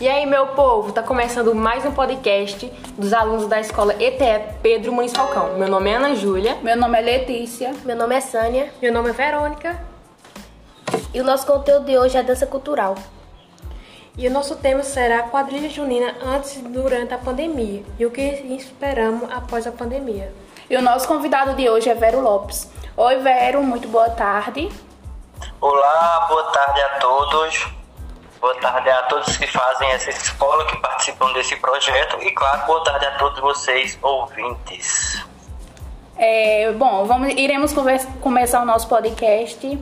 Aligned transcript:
E 0.00 0.08
aí, 0.08 0.24
meu 0.24 0.46
povo, 0.46 0.92
tá 0.92 1.02
começando 1.02 1.54
mais 1.54 1.84
um 1.84 1.92
podcast 1.92 2.72
dos 2.96 3.12
alunos 3.12 3.46
da 3.46 3.60
escola 3.60 3.94
ETE 4.02 4.56
Pedro 4.62 4.94
Muniz 4.94 5.12
Falcão. 5.12 5.58
Meu 5.58 5.68
nome 5.68 5.90
é 5.90 5.96
Ana 5.96 6.14
Júlia. 6.14 6.56
Meu 6.62 6.74
nome 6.74 6.98
é 6.98 7.02
Letícia. 7.02 7.74
Meu 7.84 7.94
nome 7.94 8.14
é 8.14 8.20
Sânia. 8.22 8.72
Meu 8.80 8.90
nome 8.94 9.10
é 9.10 9.12
Verônica. 9.12 9.78
E 11.12 11.20
o 11.20 11.24
nosso 11.24 11.46
conteúdo 11.46 11.84
de 11.84 11.98
hoje 11.98 12.16
é 12.16 12.22
dança 12.22 12.46
cultural. 12.46 12.94
E 14.16 14.26
o 14.26 14.30
nosso 14.30 14.56
tema 14.56 14.82
será 14.82 15.24
quadrilha 15.24 15.68
junina 15.68 16.14
antes 16.24 16.56
e 16.56 16.60
durante 16.60 17.12
a 17.12 17.18
pandemia 17.18 17.84
e 17.98 18.06
o 18.06 18.10
que 18.10 18.22
esperamos 18.22 19.30
após 19.30 19.66
a 19.66 19.70
pandemia. 19.70 20.32
E 20.70 20.78
o 20.78 20.80
nosso 20.80 21.06
convidado 21.06 21.52
de 21.52 21.68
hoje 21.68 21.90
é 21.90 21.94
Vero 21.94 22.22
Lopes. 22.22 22.70
Oi, 22.96 23.16
Vero, 23.16 23.62
muito 23.62 23.86
boa 23.86 24.08
tarde. 24.08 24.66
Olá, 25.60 26.26
boa 26.26 26.44
tarde 26.44 26.80
a 26.80 26.88
todos. 27.00 27.79
Boa 28.40 28.54
tarde 28.54 28.88
a 28.88 29.02
todos 29.02 29.36
que 29.36 29.46
fazem 29.46 29.90
essa 29.90 30.08
escola, 30.08 30.64
que 30.64 30.76
participam 30.78 31.30
desse 31.34 31.56
projeto 31.56 32.16
e, 32.22 32.30
claro, 32.30 32.66
boa 32.66 32.82
tarde 32.82 33.04
a 33.04 33.18
todos 33.18 33.38
vocês 33.38 33.98
ouvintes. 34.00 35.22
É, 36.16 36.72
bom, 36.72 37.04
vamos, 37.04 37.34
iremos 37.34 37.74
conversa, 37.74 38.08
começar 38.22 38.62
o 38.62 38.64
nosso 38.64 38.88
podcast 38.88 39.78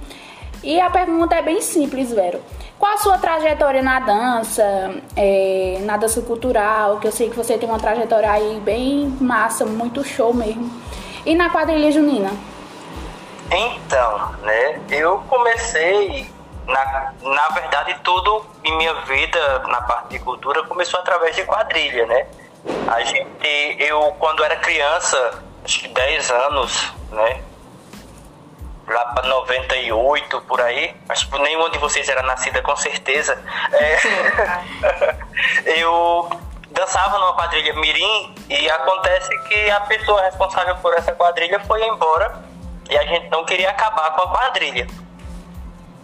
e 0.64 0.80
a 0.80 0.90
pergunta 0.90 1.36
é 1.36 1.42
bem 1.42 1.60
simples, 1.60 2.12
Vero. 2.12 2.42
Qual 2.80 2.92
a 2.92 2.98
sua 2.98 3.16
trajetória 3.18 3.80
na 3.80 4.00
dança, 4.00 4.92
é, 5.14 5.78
na 5.82 5.96
dança 5.96 6.20
cultural? 6.22 6.98
Que 6.98 7.06
eu 7.06 7.12
sei 7.12 7.30
que 7.30 7.36
você 7.36 7.56
tem 7.56 7.68
uma 7.68 7.78
trajetória 7.78 8.28
aí 8.28 8.58
bem 8.58 9.06
massa, 9.20 9.64
muito 9.64 10.02
show 10.02 10.34
mesmo. 10.34 10.68
E 11.24 11.32
na 11.32 11.48
quadrilha 11.48 11.92
junina? 11.92 12.30
Então, 13.52 14.32
né, 14.42 14.80
eu 14.90 15.22
comecei 15.28 16.28
na, 16.68 17.14
na 17.22 17.48
verdade, 17.48 17.96
tudo 18.04 18.46
em 18.62 18.76
minha 18.76 18.94
vida 19.02 19.58
na 19.60 19.80
parte 19.82 20.10
de 20.10 20.18
cultura 20.18 20.62
começou 20.64 21.00
através 21.00 21.34
de 21.34 21.44
quadrilha, 21.44 22.06
né? 22.06 22.26
A 22.92 23.00
gente, 23.02 23.76
eu, 23.78 24.14
quando 24.18 24.44
era 24.44 24.56
criança, 24.56 25.42
acho 25.64 25.80
que 25.80 25.88
10 25.88 26.30
anos, 26.30 26.92
né? 27.10 27.42
Lá 28.86 29.04
para 29.06 29.28
98, 29.28 30.40
por 30.42 30.60
aí. 30.60 30.94
Acho 31.08 31.30
que 31.30 31.38
nenhuma 31.38 31.70
de 31.70 31.78
vocês 31.78 32.08
era 32.08 32.22
nascida 32.22 32.60
com 32.60 32.76
certeza. 32.76 33.42
É, 33.72 33.98
eu 35.80 36.28
dançava 36.70 37.18
numa 37.18 37.34
quadrilha 37.34 37.74
mirim 37.74 38.34
e 38.48 38.70
acontece 38.70 39.36
que 39.44 39.70
a 39.70 39.80
pessoa 39.80 40.22
responsável 40.22 40.76
por 40.76 40.92
essa 40.94 41.12
quadrilha 41.12 41.60
foi 41.60 41.82
embora 41.86 42.42
e 42.90 42.96
a 42.96 43.04
gente 43.04 43.28
não 43.30 43.44
queria 43.44 43.70
acabar 43.70 44.10
com 44.14 44.22
a 44.22 44.28
quadrilha. 44.28 44.86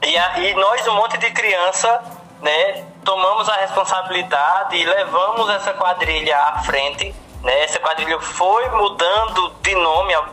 E, 0.05 0.19
aí 0.19 0.55
nós, 0.55 0.87
um 0.87 0.95
monte 0.95 1.17
de 1.19 1.31
criança, 1.31 2.03
né, 2.43 2.85
tomamos 3.05 3.49
a 3.49 3.57
responsabilidade 3.57 4.77
e 4.77 4.85
levamos 4.85 5.49
essa 5.51 5.73
quadrilha 5.73 6.37
à 6.39 6.63
frente. 6.63 7.15
Né? 7.43 7.65
Essa 7.65 7.79
quadrilha 7.79 8.21
foi 8.21 8.69
mudando 8.71 9.51
de 9.63 9.75
nome 9.75 10.15
ao, 10.15 10.27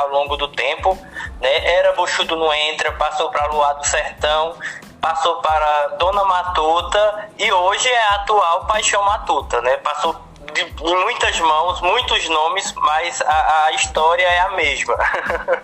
ao 0.00 0.08
longo 0.10 0.36
do 0.36 0.48
tempo. 0.48 0.98
Né? 1.40 1.76
Era 1.76 1.92
Buxudo 1.92 2.36
no 2.36 2.52
Entra, 2.52 2.92
passou 2.92 3.30
para 3.30 3.46
Luar 3.46 3.74
do 3.74 3.86
Sertão, 3.86 4.56
passou 5.00 5.36
para 5.36 5.88
Dona 5.98 6.24
Matuta 6.24 7.28
e 7.38 7.52
hoje 7.52 7.88
é 7.88 8.02
a 8.08 8.14
atual 8.16 8.66
Paixão 8.66 9.04
Matuta. 9.04 9.60
Né? 9.60 9.76
Passou 9.78 10.16
de, 10.52 10.62
em 10.62 10.96
muitas 11.02 11.38
mãos, 11.40 11.80
muitos 11.80 12.28
nomes, 12.28 12.72
mas 12.74 13.20
a, 13.22 13.64
a 13.66 13.72
história 13.72 14.24
é 14.24 14.40
a 14.40 14.50
mesma. 14.50 14.96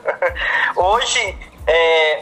hoje, 0.76 1.38
é, 1.66 2.20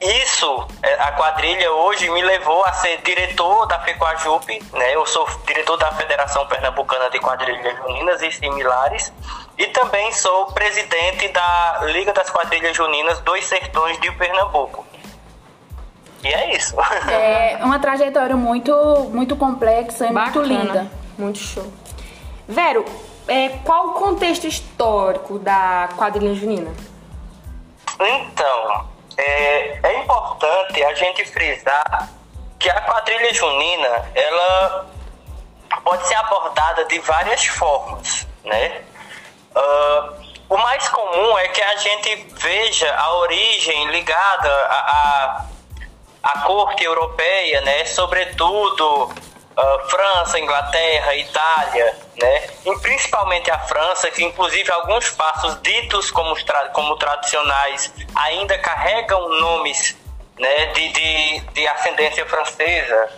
isso, 0.00 0.66
é, 0.80 0.94
a 0.94 1.12
quadrilha 1.12 1.72
hoje 1.72 2.08
me 2.10 2.22
levou 2.22 2.64
a 2.64 2.72
ser 2.72 2.98
diretor 3.02 3.66
da 3.66 3.80
FECOAJUP, 3.80 4.62
né? 4.72 4.94
Eu 4.94 5.04
sou 5.06 5.28
diretor 5.44 5.76
da 5.76 5.90
Federação 5.92 6.46
Pernambucana 6.46 7.10
de 7.10 7.18
Quadrilhas 7.18 7.76
Juninas 7.78 8.22
e 8.22 8.30
similares 8.30 9.12
e 9.56 9.66
também 9.66 10.12
sou 10.12 10.46
presidente 10.52 11.26
da 11.28 11.80
Liga 11.86 12.12
das 12.12 12.30
Quadrilhas 12.30 12.76
Juninas 12.76 13.18
dos 13.20 13.44
Sertões 13.44 14.00
de 14.00 14.12
Pernambuco. 14.12 14.86
E 16.22 16.28
é 16.28 16.54
isso. 16.54 16.76
É 17.10 17.58
uma 17.64 17.80
trajetória 17.80 18.36
muito, 18.36 18.72
muito 19.12 19.34
complexa 19.34 20.06
e 20.06 20.12
Bacana. 20.12 20.46
muito 20.46 20.48
linda. 20.48 20.92
Muito 21.18 21.38
show. 21.38 21.72
Vero, 22.46 22.84
é, 23.26 23.48
qual 23.64 23.88
o 23.88 23.92
contexto 23.94 24.46
histórico 24.46 25.40
da 25.40 25.88
quadrilha 25.96 26.34
junina? 26.34 26.72
Então, 28.00 28.86
é, 29.18 29.80
é 29.82 29.98
importante 29.98 30.82
a 30.84 30.94
gente 30.94 31.24
frisar 31.26 32.08
que 32.58 32.70
a 32.70 32.80
quadrilha 32.82 33.34
junina 33.34 34.10
ela 34.14 34.86
pode 35.84 36.06
ser 36.06 36.14
abordada 36.14 36.84
de 36.84 36.98
várias 37.00 37.44
formas, 37.46 38.26
né? 38.44 38.82
Uh, 39.54 40.28
o 40.48 40.56
mais 40.56 40.88
comum 40.88 41.38
é 41.38 41.48
que 41.48 41.60
a 41.60 41.76
gente 41.76 42.28
veja 42.36 42.94
a 42.94 43.16
origem 43.18 43.88
ligada 43.90 44.48
à, 44.48 45.46
à 46.22 46.38
corte 46.40 46.84
europeia, 46.84 47.60
né? 47.62 47.84
Sobretudo 47.84 49.12
uh, 49.58 49.88
França, 49.88 50.38
Inglaterra, 50.38 51.14
Itália, 51.16 51.96
né? 52.20 52.46
E 52.64 52.78
principalmente 52.78 53.50
a 53.50 53.58
França, 53.58 54.10
que 54.10 54.24
inclusive 54.24 54.70
alguns 54.70 55.10
passos 55.10 55.60
ditos 55.60 56.10
como, 56.10 56.34
tra 56.44 56.68
como 56.68 56.96
tradicionais 56.96 57.92
ainda 58.14 58.56
carregam 58.58 59.28
nomes 59.40 59.96
né, 60.38 60.66
de, 60.66 60.88
de, 60.90 61.40
de 61.40 61.66
ascendência 61.66 62.24
francesa, 62.26 63.10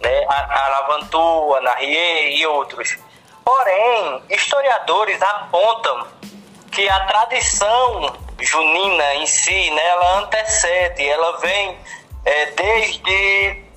né? 0.00 0.24
A, 0.28 0.64
a 0.64 0.68
Lavantou, 0.68 1.56
a 1.56 1.60
Narrier 1.60 2.38
e 2.38 2.46
outros. 2.46 2.96
Porém, 3.44 4.22
historiadores 4.30 5.20
apontam 5.22 6.06
que 6.70 6.88
a 6.88 7.00
tradição 7.06 8.14
junina 8.38 9.14
em 9.14 9.26
si, 9.26 9.70
né, 9.70 9.84
ela 9.88 10.18
antecede, 10.18 11.08
ela 11.08 11.38
vem 11.38 11.76
é, 12.24 12.46
desde 12.52 13.67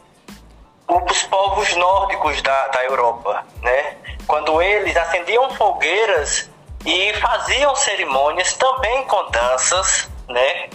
os 0.91 1.23
povos 1.23 1.73
nórdicos 1.75 2.41
da, 2.41 2.67
da 2.67 2.83
Europa, 2.83 3.45
né? 3.61 3.97
Quando 4.27 4.61
eles 4.61 4.95
acendiam 4.97 5.49
fogueiras 5.51 6.49
e 6.85 7.13
faziam 7.15 7.75
cerimônias 7.75 8.53
também 8.53 9.03
com 9.05 9.29
danças, 9.29 10.09
né? 10.27 10.69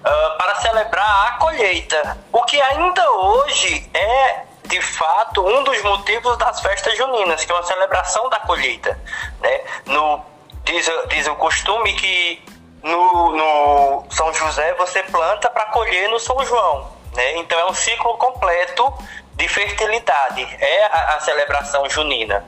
Uh, 0.00 0.38
para 0.38 0.54
celebrar 0.56 1.26
a 1.28 1.38
colheita, 1.38 2.18
o 2.32 2.42
que 2.44 2.60
ainda 2.60 3.10
hoje 3.12 3.88
é 3.92 4.42
de 4.64 4.80
fato 4.80 5.44
um 5.44 5.64
dos 5.64 5.82
motivos 5.82 6.36
das 6.38 6.60
festas 6.60 6.96
juninas, 6.96 7.44
que 7.44 7.52
é 7.52 7.54
uma 7.54 7.64
celebração 7.64 8.28
da 8.28 8.40
colheita, 8.40 8.98
né? 9.40 9.60
No 9.86 10.24
diz, 10.64 10.90
diz 11.08 11.26
o 11.26 11.34
costume 11.36 11.92
que 11.94 12.42
no, 12.82 13.36
no 13.36 14.04
São 14.10 14.32
José 14.32 14.74
você 14.74 15.02
planta 15.04 15.50
para 15.50 15.66
colher 15.66 16.08
no 16.08 16.18
São 16.18 16.44
João, 16.44 16.90
né? 17.14 17.36
Então 17.36 17.58
é 17.58 17.66
um 17.66 17.74
ciclo 17.74 18.16
completo 18.16 18.92
de 19.42 19.48
fertilidade, 19.48 20.56
é 20.60 20.84
a, 20.84 21.16
a 21.16 21.20
celebração 21.20 21.90
junina. 21.90 22.44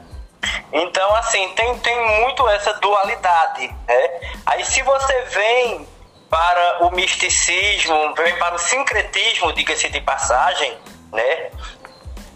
Então, 0.72 1.12
assim, 1.16 1.48
tem, 1.56 1.76
tem 1.80 2.20
muito 2.20 2.48
essa 2.50 2.72
dualidade. 2.74 3.66
Né? 3.88 4.20
Aí, 4.46 4.64
se 4.64 4.80
você 4.82 5.22
vem 5.22 5.88
para 6.30 6.84
o 6.84 6.90
misticismo, 6.92 8.14
vem 8.14 8.36
para 8.38 8.54
o 8.54 8.58
sincretismo, 8.58 9.52
diga-se 9.52 9.88
de 9.88 10.00
passagem, 10.00 10.78
né? 11.12 11.50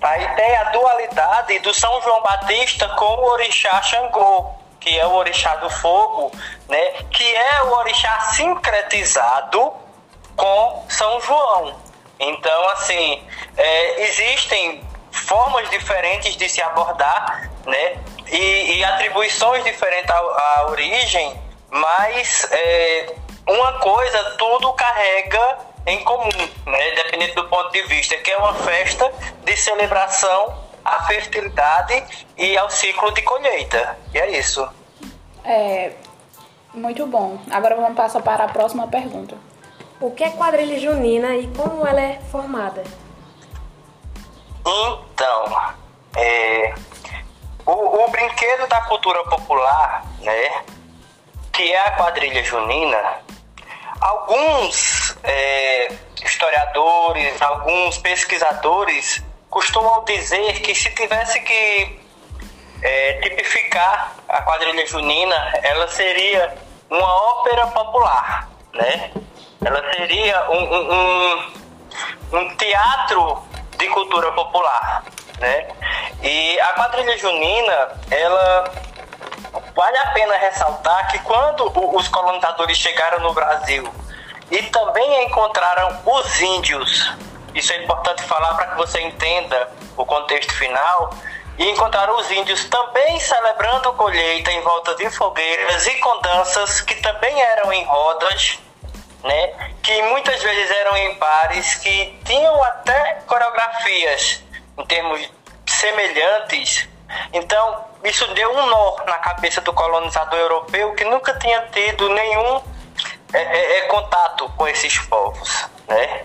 Aí 0.01 0.29
tem 0.37 0.57
a 0.57 0.65
dualidade 0.65 1.59
do 1.61 1.75
São 1.75 2.01
João 2.03 2.23
Batista 2.23 2.89
com 2.91 3.05
o 3.05 3.31
orixá 3.33 3.81
Xangô, 3.83 4.55
que 4.81 4.99
é 4.99 5.07
o 5.07 5.15
orixá 5.15 5.57
do 5.57 5.71
fogo, 5.71 6.33
né? 6.69 6.93
Que 7.11 7.35
é 7.35 7.63
o 7.65 7.73
orixá 7.75 8.21
sincretizado 8.21 9.73
com 10.37 10.85
São 10.89 11.21
João. 11.21 11.88
Então, 12.19 12.69
assim, 12.71 13.23
é, 13.57 14.03
existem 14.03 14.83
formas 15.11 15.69
diferentes 15.71 16.37
de 16.37 16.49
se 16.49 16.61
abordar, 16.63 17.51
né? 17.67 17.99
E, 18.31 18.77
e 18.77 18.85
atribuições 18.85 19.65
diferentes 19.65 20.11
à, 20.11 20.17
à 20.17 20.67
origem, 20.69 21.35
mas 21.71 22.47
é, 22.51 23.15
uma 23.47 23.79
coisa 23.79 24.37
tudo 24.37 24.73
carrega 24.75 25.59
em 25.87 26.03
comum, 26.05 26.49
né? 26.67 26.91
Dependendo 26.97 27.35
do 27.35 27.49
ponto 27.49 27.71
de 27.71 27.83
vista, 27.83 28.17
que 28.19 28.31
é 28.31 28.37
uma 28.37 28.55
festa 28.55 29.13
de 29.45 29.57
celebração 29.57 30.69
à 30.85 31.05
fertilidade 31.05 32.05
e 32.37 32.57
ao 32.57 32.71
ciclo 32.71 33.13
de 33.13 33.23
colheita. 33.23 33.99
E 34.13 34.19
é 34.19 34.39
isso. 34.39 34.69
É 35.45 35.93
muito 36.75 37.07
bom. 37.07 37.39
Agora 37.51 37.75
vamos 37.77 37.97
passar 37.97 38.23
para 38.23 38.45
a 38.45 38.49
próxima 38.49 38.87
pergunta. 38.89 39.37
O 40.01 40.13
que 40.13 40.23
é 40.23 40.31
quadrilha 40.31 40.79
junina 40.79 41.35
e 41.35 41.49
como 41.49 41.85
ela 41.85 42.01
é 42.01 42.21
formada? 42.31 42.85
Então, 44.61 45.73
é, 46.17 46.75
o, 47.67 48.05
o 48.05 48.09
brinquedo 48.09 48.69
da 48.69 48.81
cultura 48.83 49.25
popular, 49.25 50.05
né, 50.21 50.63
que 51.53 51.73
é 51.73 51.81
a 51.87 51.91
quadrilha 51.93 52.45
junina, 52.45 53.21
alguns 54.01 55.17
é, 55.25 55.93
historiadores, 56.25 57.43
alguns 57.43 57.99
pesquisadores 57.99 59.23
costumam 59.51 60.05
dizer 60.05 60.61
que 60.61 60.77
se 60.77 60.91
tivesse 60.95 61.41
que 61.41 62.01
é, 62.83 63.15
tipificar 63.15 64.15
a 64.29 64.43
quadrilha 64.43 64.87
junina, 64.87 65.59
ela 65.63 65.89
seria 65.89 66.57
uma 66.89 67.15
ópera 67.33 67.67
popular, 67.67 68.49
né? 68.73 69.11
Ela 69.65 69.83
seria 69.95 70.51
um, 70.51 70.75
um, 70.75 71.53
um, 72.33 72.57
teatro 72.57 73.43
de 73.77 73.89
cultura 73.89 74.31
popular, 74.33 75.05
né? 75.41 75.69
E 76.23 76.61
a 76.61 76.73
quadrilha 76.75 77.19
junina, 77.19 77.89
ela 78.11 78.73
vale 79.75 79.99
a 79.99 80.07
pena 80.11 80.37
ressaltar 80.37 81.11
que 81.11 81.19
quando 81.21 81.73
os 81.97 82.09
colonizadores 82.09 82.77
chegaram 82.77 83.21
no 83.21 83.33
Brasil 83.33 83.93
e 84.51 84.63
também 84.65 85.25
encontraram 85.25 86.01
os 86.07 86.41
índios, 86.41 87.13
isso 87.55 87.73
é 87.73 87.83
importante 87.83 88.23
falar 88.23 88.55
para 88.55 88.67
que 88.69 88.77
você 88.77 89.01
entenda 89.01 89.71
o 89.97 90.07
contexto 90.07 90.55
final, 90.55 91.13
e 91.59 91.69
encontraram 91.71 92.17
os 92.17 92.31
índios 92.31 92.65
também 92.67 93.19
celebrando 93.19 93.93
colheita 93.95 94.51
em 94.53 94.61
volta 94.61 94.95
de 94.95 95.11
fogueiras 95.11 95.87
e 95.89 95.97
com 95.97 96.21
danças 96.21 96.81
que 96.81 96.95
também 96.97 97.41
eram 97.43 97.73
em 97.73 97.85
rodas, 97.85 98.61
né? 99.23 99.73
Que 99.83 100.03
muitas 100.03 100.43
vezes 100.43 100.71
eram 100.71 100.97
em 100.97 101.15
pares, 101.17 101.75
que 101.77 102.19
tinham 102.25 102.63
até 102.63 103.19
coreografias 103.27 104.43
em 104.77 104.87
termos 104.87 105.31
semelhantes. 105.67 106.89
Então, 107.33 107.85
isso 108.05 108.27
deu 108.35 108.51
um 108.51 108.67
nó 108.67 108.97
na 109.07 109.19
cabeça 109.19 109.61
do 109.61 109.73
colonizador 109.73 110.39
europeu 110.39 110.95
que 110.95 111.05
nunca 111.05 111.39
tinha 111.39 111.63
tido 111.73 112.09
nenhum 112.11 112.63
é, 113.33 113.39
é, 113.39 113.79
é 113.79 113.81
contato 113.83 114.49
com 114.57 114.67
esses 114.69 114.99
povos, 114.99 115.69
né? 115.87 116.25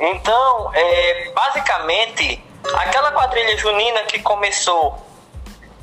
Então, 0.00 0.70
é, 0.74 1.30
basicamente, 1.34 2.44
aquela 2.74 3.12
quadrilha 3.12 3.56
junina 3.56 4.02
que 4.04 4.18
começou 4.20 4.98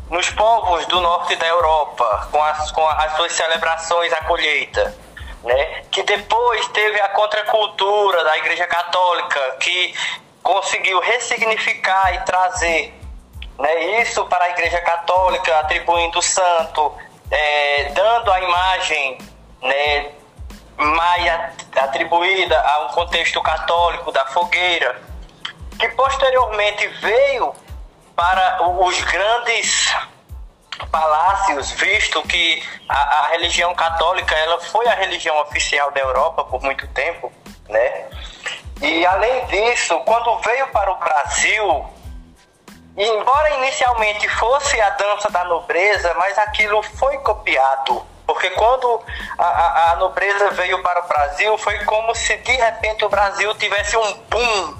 nos 0.09 0.29
povos 0.31 0.85
do 0.87 0.99
norte 1.01 1.35
da 1.35 1.47
Europa, 1.47 2.27
com 2.31 2.43
as, 2.43 2.71
com 2.71 2.87
as 2.87 3.15
suas 3.15 3.31
celebrações 3.31 4.11
à 4.13 4.23
colheita, 4.23 4.95
né? 5.43 5.83
que 5.91 6.03
depois 6.03 6.67
teve 6.69 6.99
a 7.01 7.09
contracultura 7.09 8.23
da 8.23 8.37
Igreja 8.37 8.67
Católica, 8.67 9.57
que 9.59 9.93
conseguiu 10.41 10.99
ressignificar 10.99 12.13
e 12.13 12.19
trazer 12.21 12.93
né, 13.57 14.01
isso 14.01 14.25
para 14.25 14.45
a 14.45 14.49
Igreja 14.49 14.81
Católica, 14.81 15.59
atribuindo 15.59 16.19
o 16.19 16.21
santo, 16.21 16.93
é, 17.29 17.91
dando 17.93 18.31
a 18.31 18.41
imagem 18.41 19.17
né, 19.61 20.11
mais 20.77 21.53
atribuída 21.75 22.59
a 22.59 22.85
um 22.85 22.87
contexto 22.89 23.41
católico 23.41 24.11
da 24.11 24.25
fogueira, 24.27 25.01
que 25.77 25.87
posteriormente 25.89 26.87
veio 26.87 27.53
para 28.15 28.63
os 28.63 29.01
grandes 29.03 29.93
palácios, 30.87 31.71
visto 31.71 32.21
que 32.23 32.63
a, 32.87 33.19
a, 33.19 33.27
religião 33.29 33.73
católica 33.75 34.35
ela 34.35 34.59
foi 34.59 34.87
a 34.87 34.95
religião 34.95 35.39
oficial 35.41 35.91
da 35.91 35.99
Europa 35.99 36.43
por 36.43 36.61
muito 36.61 36.87
tempo, 36.87 37.31
né? 37.67 38.05
E 38.81 39.05
além 39.05 39.45
disso, 39.47 39.99
quando 40.05 40.37
veio 40.39 40.67
para 40.67 40.91
o 40.91 40.95
Brasil, 40.95 41.85
embora 42.95 43.49
inicialmente 43.55 44.27
fosse 44.29 44.79
a 44.79 44.89
dança 44.91 45.29
da 45.29 45.43
nobreza, 45.43 46.13
mas 46.15 46.37
aquilo 46.37 46.81
foi 46.81 47.17
copiado 47.19 48.05
porque 48.29 48.51
quando 48.51 49.01
a, 49.39 49.43
a, 49.43 49.91
a, 49.91 49.95
nobreza 49.95 50.51
veio 50.51 50.83
para 50.83 51.03
o 51.03 51.07
Brasil, 51.07 51.57
foi 51.57 51.83
como 51.85 52.13
se 52.13 52.37
de 52.37 52.51
repente 52.51 53.03
o 53.03 53.09
Brasil 53.09 53.55
tivesse 53.55 53.97
um 53.97 54.13
boom, 54.29 54.77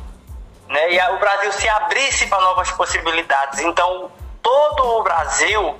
né? 0.67 0.93
E 0.93 1.01
o 1.15 1.17
Brasil 1.17 1.51
se 1.53 1.67
abrisse 1.67 2.27
para 2.27 2.39
novas 2.41 2.69
possibilidades. 2.69 3.59
Então, 3.61 4.11
todo 4.41 4.99
o 4.99 5.03
Brasil 5.03 5.79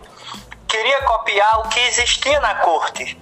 queria 0.68 1.02
copiar 1.04 1.60
o 1.60 1.70
que 1.70 1.80
existia 1.80 2.40
na 2.40 2.56
corte. 2.56 3.20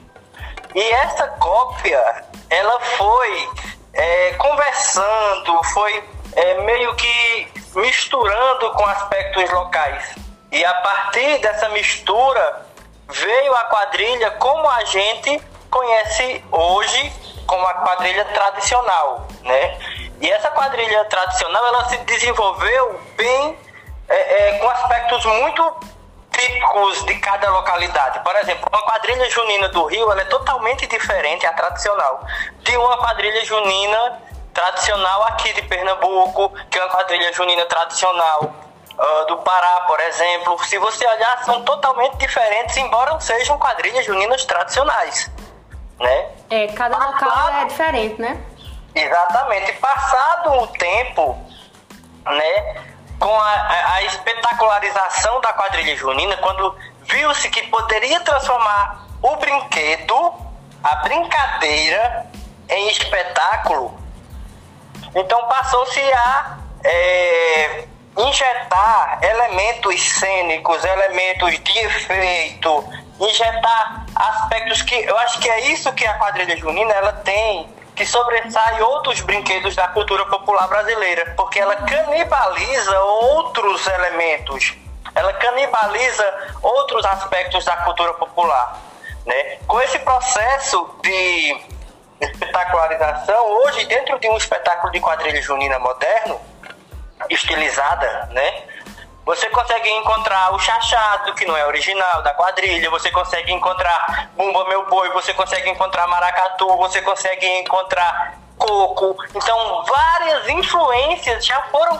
E 0.75 0.81
essa 0.91 1.27
cópia, 1.27 2.25
ela 2.49 2.79
foi 2.79 3.49
é, 3.93 4.33
conversando, 4.33 5.63
foi 5.73 6.03
é, 6.35 6.61
meio 6.61 6.95
que 6.95 7.47
misturando 7.75 8.71
com 8.71 8.85
aspectos 8.85 9.49
locais. 9.51 10.15
E 10.51 10.63
a 10.63 10.73
partir 10.75 11.39
dessa 11.39 11.69
mistura, 11.69 12.65
veio 13.09 13.55
a 13.55 13.63
quadrilha 13.65 14.31
como 14.31 14.69
a 14.69 14.83
gente 14.85 15.41
conhece 15.69 16.43
hoje 16.51 17.13
como 17.45 17.65
a 17.65 17.73
quadrilha 17.75 18.25
tradicional, 18.25 19.27
né? 19.43 19.77
E 20.19 20.29
essa 20.29 20.51
quadrilha 20.51 21.05
tradicional 21.05 21.65
ela 21.67 21.85
se 21.89 21.97
desenvolveu 21.99 22.99
bem 23.15 23.57
é, 24.07 24.49
é, 24.49 24.57
com 24.59 24.69
aspectos 24.69 25.25
muito 25.25 25.75
típicos 26.31 27.03
de 27.05 27.15
cada 27.15 27.49
localidade. 27.49 28.19
Por 28.19 28.35
exemplo, 28.35 28.69
uma 28.71 28.83
quadrilha 28.83 29.29
junina 29.29 29.69
do 29.69 29.85
Rio 29.85 30.11
é 30.11 30.25
totalmente 30.25 30.85
diferente, 30.85 31.45
a 31.45 31.53
tradicional, 31.53 32.23
de 32.59 32.77
uma 32.77 32.97
quadrilha 32.97 33.43
junina 33.43 34.21
tradicional 34.53 35.23
aqui 35.23 35.53
de 35.53 35.61
Pernambuco, 35.63 36.53
que 36.69 36.77
é 36.77 36.83
uma 36.83 36.91
quadrilha 36.91 37.33
junina 37.33 37.65
tradicional 37.65 38.55
uh, 38.97 39.25
do 39.27 39.37
Pará, 39.37 39.81
por 39.87 39.99
exemplo. 39.99 40.63
Se 40.65 40.77
você 40.77 41.05
olhar, 41.07 41.43
são 41.43 41.63
totalmente 41.63 42.17
diferentes, 42.17 42.77
embora 42.77 43.19
sejam 43.19 43.57
quadrilhas 43.57 44.05
juninas 44.05 44.45
tradicionais, 44.45 45.31
né? 45.99 46.29
É, 46.49 46.67
cada 46.67 46.97
Passado, 46.97 47.25
local 47.25 47.49
é 47.49 47.65
diferente, 47.65 48.21
né? 48.21 48.43
Exatamente. 48.95 49.73
Passado 49.73 50.63
o 50.63 50.67
tempo, 50.67 51.37
né, 52.25 52.83
com 53.27 53.37
a, 53.37 53.51
a, 53.51 53.93
a 53.95 54.03
espetacularização 54.03 55.41
da 55.41 55.51
quadrilha 55.51 55.97
junina, 55.97 56.37
quando 56.37 56.73
viu-se 57.01 57.49
que 57.49 57.67
poderia 57.67 58.21
transformar 58.21 59.05
o 59.21 59.35
brinquedo, 59.35 60.33
a 60.81 60.95
brincadeira, 61.03 62.25
em 62.69 62.87
espetáculo, 62.87 63.99
então 65.13 65.45
passou-se 65.49 65.99
a 65.99 66.57
é, 66.85 67.83
injetar 68.17 69.19
elementos 69.21 70.01
cênicos, 70.01 70.81
elementos 70.85 71.59
de 71.59 71.79
efeito, 71.79 72.85
injetar 73.19 74.05
aspectos 74.15 74.81
que 74.83 74.95
eu 74.95 75.17
acho 75.19 75.37
que 75.39 75.49
é 75.49 75.71
isso 75.71 75.91
que 75.91 76.07
a 76.07 76.13
quadrilha 76.13 76.55
junina 76.55 76.93
ela 76.93 77.11
tem 77.11 77.67
que 77.97 78.05
sobressai 78.05 78.79
outros 78.83 79.21
brinquedos 79.21 79.75
da 79.75 79.87
cultura 79.87 80.23
popular 80.27 80.67
brasileira, 80.67 81.33
porque 81.35 81.59
ela 81.59 81.75
canibaliza 81.77 82.99
outros 83.01 83.87
elementos, 83.87 84.77
ela 85.15 85.33
canibaliza 85.33 86.55
outros 86.61 87.03
aspectos 87.05 87.65
da 87.65 87.75
cultura 87.77 88.13
popular, 88.13 88.79
né? 89.25 89.57
Com 89.67 89.81
esse 89.81 89.97
processo 89.99 90.95
de 91.01 91.59
espetacularização, 92.21 93.43
hoje 93.63 93.83
dentro 93.85 94.19
de 94.19 94.29
um 94.29 94.37
espetáculo 94.37 94.91
de 94.91 94.99
quadrilha 94.99 95.41
junina 95.41 95.79
moderno, 95.79 96.39
estilizada, 97.31 98.29
né? 98.31 98.63
Você 99.27 99.49
consegue 99.49 99.89
encontrar 99.89 100.55
o 100.55 100.59
chachado, 100.59 101.33
que 101.33 101.45
não 101.45 101.57
é 101.57 101.67
original, 101.67 102.21
da 102.21 102.33
quadrilha, 102.33 102.89
você 102.89 103.11
consegue 103.11 103.51
encontrar 103.51 104.31
Bumba 104.37 104.63
Meu 104.69 104.87
Boi, 104.87 105.09
você 105.09 105.33
consegue 105.33 105.69
encontrar 105.69 106.07
Maracatu, 106.07 106.65
você 106.77 107.01
consegue 107.01 107.45
encontrar 107.59 108.39
coco. 108.57 109.17
Então, 109.35 109.83
várias 109.83 110.47
influências 110.47 111.45
já 111.45 111.61
foram 111.63 111.99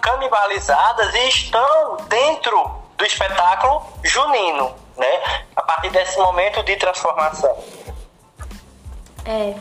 canibalizadas 0.00 1.14
e 1.14 1.28
estão 1.28 1.96
dentro 2.08 2.68
do 2.96 3.06
espetáculo 3.06 3.86
junino, 4.02 4.74
né? 4.96 5.44
A 5.54 5.62
partir 5.62 5.90
desse 5.90 6.18
momento 6.18 6.60
de 6.64 6.74
transformação. 6.74 7.56
É. 9.24 9.54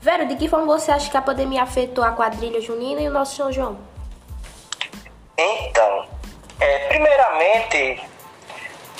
Vera, 0.00 0.24
de 0.24 0.34
que 0.36 0.48
forma 0.48 0.64
você 0.64 0.90
acha 0.90 1.10
que 1.10 1.16
a 1.18 1.22
pandemia 1.22 1.62
afetou 1.62 2.02
a 2.02 2.12
quadrilha 2.12 2.62
junina 2.62 3.02
e 3.02 3.08
o 3.08 3.12
nosso 3.12 3.36
São 3.36 3.52
João? 3.52 3.76
Então, 5.36 6.13
é, 6.64 6.78
primeiramente, 6.88 8.02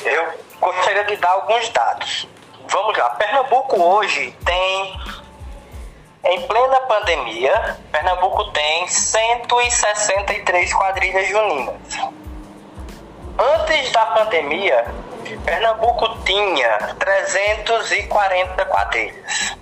eu 0.04 0.34
gostaria 0.60 1.04
de 1.04 1.16
dar 1.16 1.30
alguns 1.30 1.68
dados. 1.70 2.28
Vamos 2.68 2.96
lá, 2.96 3.10
Pernambuco 3.10 3.80
hoje 3.82 4.36
tem, 4.44 5.00
em 6.24 6.42
plena 6.46 6.80
pandemia, 6.80 7.78
Pernambuco 7.90 8.50
tem 8.52 8.86
163 8.86 10.74
quadrilhas 10.74 11.28
juninas. 11.28 11.76
Antes 13.38 13.90
da 13.92 14.06
pandemia, 14.06 14.84
Pernambuco 15.44 16.22
tinha 16.24 16.94
340 16.98 18.64
quadrilhas. 18.66 19.56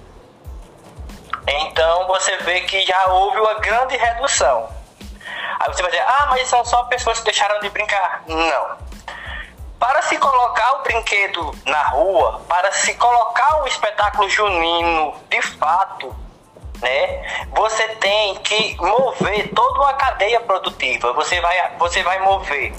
Então 1.47 2.06
você 2.09 2.37
vê 2.38 2.61
que 2.62 2.85
já 2.85 3.06
houve 3.12 3.38
uma 3.38 3.54
grande 3.54 3.97
redução. 3.97 4.81
Aí 5.62 5.73
você 5.73 5.81
vai 5.81 5.92
dizer, 5.92 6.04
ah, 6.04 6.26
mas 6.31 6.49
são 6.49 6.64
só 6.64 6.83
pessoas 6.85 7.19
que 7.19 7.25
deixaram 7.25 7.61
de 7.61 7.71
brincar. 7.71 8.25
Não. 8.26 8.76
Para 9.78 10.02
se 10.02 10.19
colocar 10.19 10.81
o 10.81 10.83
brinquedo 10.83 11.54
na 11.64 11.83
rua, 11.85 12.40
para 12.49 12.73
se 12.73 12.95
colocar 12.95 13.62
um 13.62 13.66
espetáculo 13.66 14.28
junino 14.28 15.14
de 15.31 15.40
fato, 15.40 16.14
né? 16.81 17.47
Você 17.52 17.87
tem 17.97 18.35
que 18.37 18.76
mover 18.76 19.52
toda 19.54 19.81
uma 19.81 19.95
cadeia 19.95 20.40
produtiva. 20.40 21.12
Você 21.12 21.40
vai, 21.40 21.76
você 21.78 22.02
vai 22.02 22.19
mover 22.21 22.73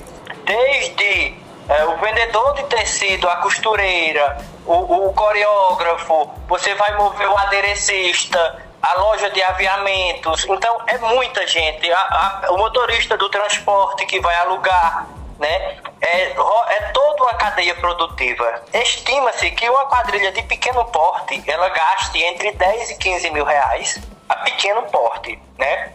desde 0.46 1.38
é, 1.70 1.86
o 1.86 1.98
vendedor 1.98 2.54
de 2.56 2.63
tecido, 2.63 3.30
a 3.30 3.38
costureira, 3.38 4.38
o, 4.66 5.08
o 5.08 5.13
coreógrafo, 5.13 6.30
você 6.48 6.75
vai 6.75 6.96
mover 6.98 7.30
o 7.30 7.38
aderecista, 7.38 8.62
a 8.84 8.96
loja 9.00 9.30
de 9.30 9.42
aviamentos. 9.42 10.44
Então 10.44 10.82
é 10.88 10.98
muita 10.98 11.48
gente. 11.48 11.90
A, 11.90 12.44
a, 12.46 12.52
o 12.52 12.58
motorista 12.58 13.16
do 13.16 13.30
transporte 13.30 14.06
que 14.06 14.20
vai 14.20 14.36
alugar, 14.36 15.08
né? 15.40 15.78
É, 16.02 16.32
é 16.32 16.80
toda 16.94 17.24
uma 17.24 17.34
cadeia 17.36 17.74
produtiva. 17.75 18.62
Estima-se 18.74 19.50
que 19.52 19.70
uma 19.70 19.86
quadrilha 19.86 20.34
de 20.34 20.44
pequeno 20.44 20.84
porte 20.86 21.42
ela 21.48 21.70
gaste 21.70 22.22
entre 22.22 22.52
10 22.52 22.92
e 22.92 22.98
15 22.98 23.32
mil 23.32 23.46
reais 23.46 24.02
a 24.28 24.36
pequeno 24.36 24.84
porte, 24.84 25.40
né? 25.58 25.94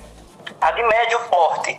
A 0.58 0.70
de 0.70 0.82
médio 0.82 1.20
porte 1.28 1.78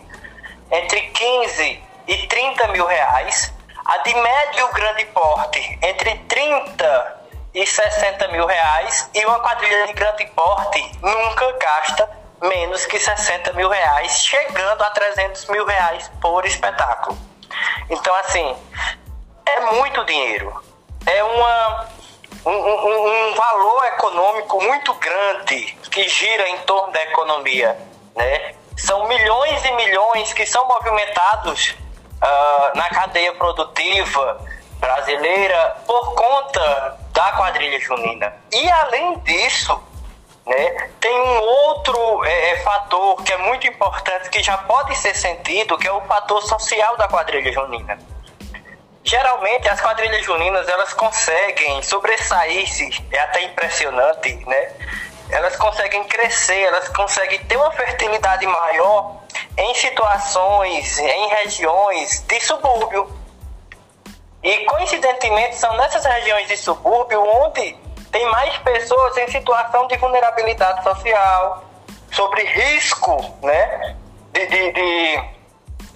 entre 0.70 1.00
15 1.00 1.82
e 2.06 2.26
30 2.28 2.68
mil 2.68 2.86
reais. 2.86 3.52
A 3.84 3.98
de 3.98 4.14
médio 4.14 4.68
grande 4.72 5.04
porte 5.06 5.78
entre 5.82 6.14
30 6.28 7.19
e 7.54 7.66
60 7.66 8.28
mil 8.28 8.46
reais. 8.46 9.10
E 9.14 9.24
uma 9.26 9.40
quadrilha 9.40 9.86
de 9.86 9.92
grande 9.92 10.26
porte 10.26 10.98
nunca 11.02 11.52
gasta 11.52 12.08
menos 12.42 12.86
que 12.86 12.98
60 12.98 13.52
mil 13.52 13.68
reais, 13.68 14.22
chegando 14.22 14.82
a 14.82 14.90
300 14.90 15.46
mil 15.46 15.64
reais 15.66 16.10
por 16.20 16.44
espetáculo. 16.46 17.18
Então, 17.88 18.14
assim, 18.16 18.56
é 19.46 19.60
muito 19.72 20.04
dinheiro. 20.04 20.62
É 21.06 21.22
uma, 21.22 21.88
um, 22.46 22.50
um, 22.50 23.30
um 23.30 23.34
valor 23.34 23.84
econômico 23.86 24.62
muito 24.62 24.94
grande 24.94 25.78
que 25.90 26.08
gira 26.08 26.48
em 26.48 26.58
torno 26.58 26.92
da 26.92 27.02
economia. 27.02 27.76
Né? 28.16 28.54
São 28.76 29.06
milhões 29.08 29.64
e 29.64 29.72
milhões 29.72 30.32
que 30.32 30.46
são 30.46 30.66
movimentados 30.66 31.74
uh, 32.22 32.76
na 32.76 32.88
cadeia 32.90 33.34
produtiva 33.34 34.40
brasileira 34.78 35.76
por 35.86 36.14
conta 36.14 36.99
da 37.12 37.32
quadrilha 37.32 37.80
junina. 37.80 38.32
E 38.52 38.70
além 38.70 39.18
disso, 39.20 39.80
né, 40.46 40.90
tem 41.00 41.20
um 41.20 41.38
outro 41.40 42.24
é, 42.24 42.50
é, 42.50 42.56
fator 42.60 43.22
que 43.22 43.32
é 43.32 43.38
muito 43.38 43.66
importante 43.66 44.28
que 44.30 44.42
já 44.42 44.58
pode 44.58 44.96
ser 44.96 45.14
sentido, 45.14 45.78
que 45.78 45.86
é 45.86 45.92
o 45.92 46.00
fator 46.02 46.42
social 46.42 46.96
da 46.96 47.08
quadrilha 47.08 47.52
junina. 47.52 47.98
Geralmente 49.02 49.68
as 49.68 49.80
quadrilhas 49.80 50.24
juninas 50.24 50.68
elas 50.68 50.92
conseguem 50.92 51.82
sobressair-se, 51.82 53.04
é 53.10 53.18
até 53.20 53.42
impressionante, 53.44 54.34
né? 54.46 54.72
Elas 55.30 55.56
conseguem 55.56 56.04
crescer, 56.04 56.60
elas 56.62 56.88
conseguem 56.88 57.38
ter 57.44 57.56
uma 57.56 57.70
fertilidade 57.70 58.46
maior 58.46 59.20
em 59.56 59.74
situações, 59.74 60.98
em 60.98 61.28
regiões 61.28 62.20
de 62.26 62.40
subúrbio. 62.40 63.19
E 64.42 64.64
coincidentemente 64.64 65.56
são 65.56 65.76
nessas 65.76 66.04
regiões 66.04 66.48
de 66.48 66.56
subúrbio 66.56 67.22
onde 67.22 67.76
tem 68.10 68.26
mais 68.30 68.56
pessoas 68.58 69.16
em 69.18 69.28
situação 69.28 69.86
de 69.86 69.96
vulnerabilidade 69.96 70.82
social, 70.82 71.64
sobre 72.10 72.42
risco, 72.44 73.16
né? 73.42 73.96
De, 74.32 74.46
de, 74.46 74.72
de 74.72 75.24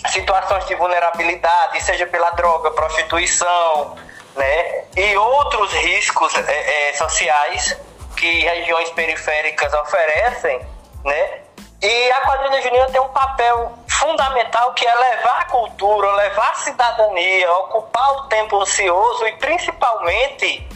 situações 0.09 0.67
de 0.67 0.75
vulnerabilidade, 0.75 1.81
seja 1.83 2.07
pela 2.07 2.31
droga, 2.31 2.71
prostituição, 2.73 3.97
né? 4.37 4.85
E 4.97 5.17
outros 5.17 5.73
riscos 5.73 6.35
é, 6.37 6.91
é, 6.91 6.93
sociais 6.95 7.77
que 8.17 8.41
regiões 8.41 8.91
periféricas 8.91 9.73
oferecem, 9.75 10.61
né? 11.05 11.41
E 11.83 12.11
a 12.13 12.21
quadrilha 12.23 12.63
junina 12.63 12.87
tem 12.87 13.01
um 13.01 13.09
papel 13.09 13.73
fundamental 14.05 14.75
que 14.75 14.87
é 14.87 14.95
levar 14.95 15.41
a 15.41 15.45
cultura, 15.47 16.13
levar 16.13 16.51
a 16.51 16.55
cidadania, 16.57 17.51
ocupar 17.53 18.13
o 18.19 18.23
tempo 18.25 18.59
ocioso 18.59 19.27
e 19.27 19.33
principalmente 19.37 20.69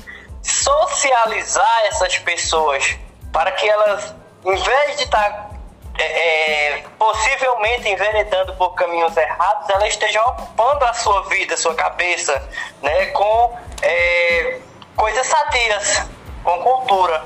socializar 0.42 1.85
essas 1.85 2.16
pessoas 2.18 2.97
para 3.30 3.52
que 3.52 3.68
elas, 3.68 4.14
em 4.47 4.56
vez 4.56 4.97
de 4.97 5.04
estar 5.04 5.30
tá, 5.30 5.50
é, 5.99 6.04
é, 6.04 6.85
possivelmente 6.99 7.88
enveredando 7.88 8.54
por 8.54 8.70
caminhos 8.70 9.14
errados, 9.14 9.68
elas 9.68 9.88
estejam 9.88 10.25
ocupando 10.28 10.87
a 10.87 10.94
sua 10.94 11.23
vida, 11.25 11.52
a 11.52 11.56
sua 11.58 11.75
cabeça, 11.75 12.49
né, 12.80 13.06
com 13.06 13.58
é, 13.82 14.58
coisas 14.97 15.26
sadias, 15.26 16.08
com 16.42 16.62
cultura. 16.62 17.23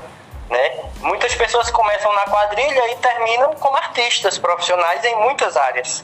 Né? 0.53 0.71
Muitas 0.99 1.33
pessoas 1.33 1.71
começam 1.71 2.13
na 2.13 2.25
quadrilha 2.25 2.91
e 2.91 2.95
terminam 2.97 3.55
como 3.55 3.75
artistas 3.75 4.37
profissionais 4.37 5.03
em 5.03 5.15
muitas 5.15 5.57
áreas. 5.57 6.03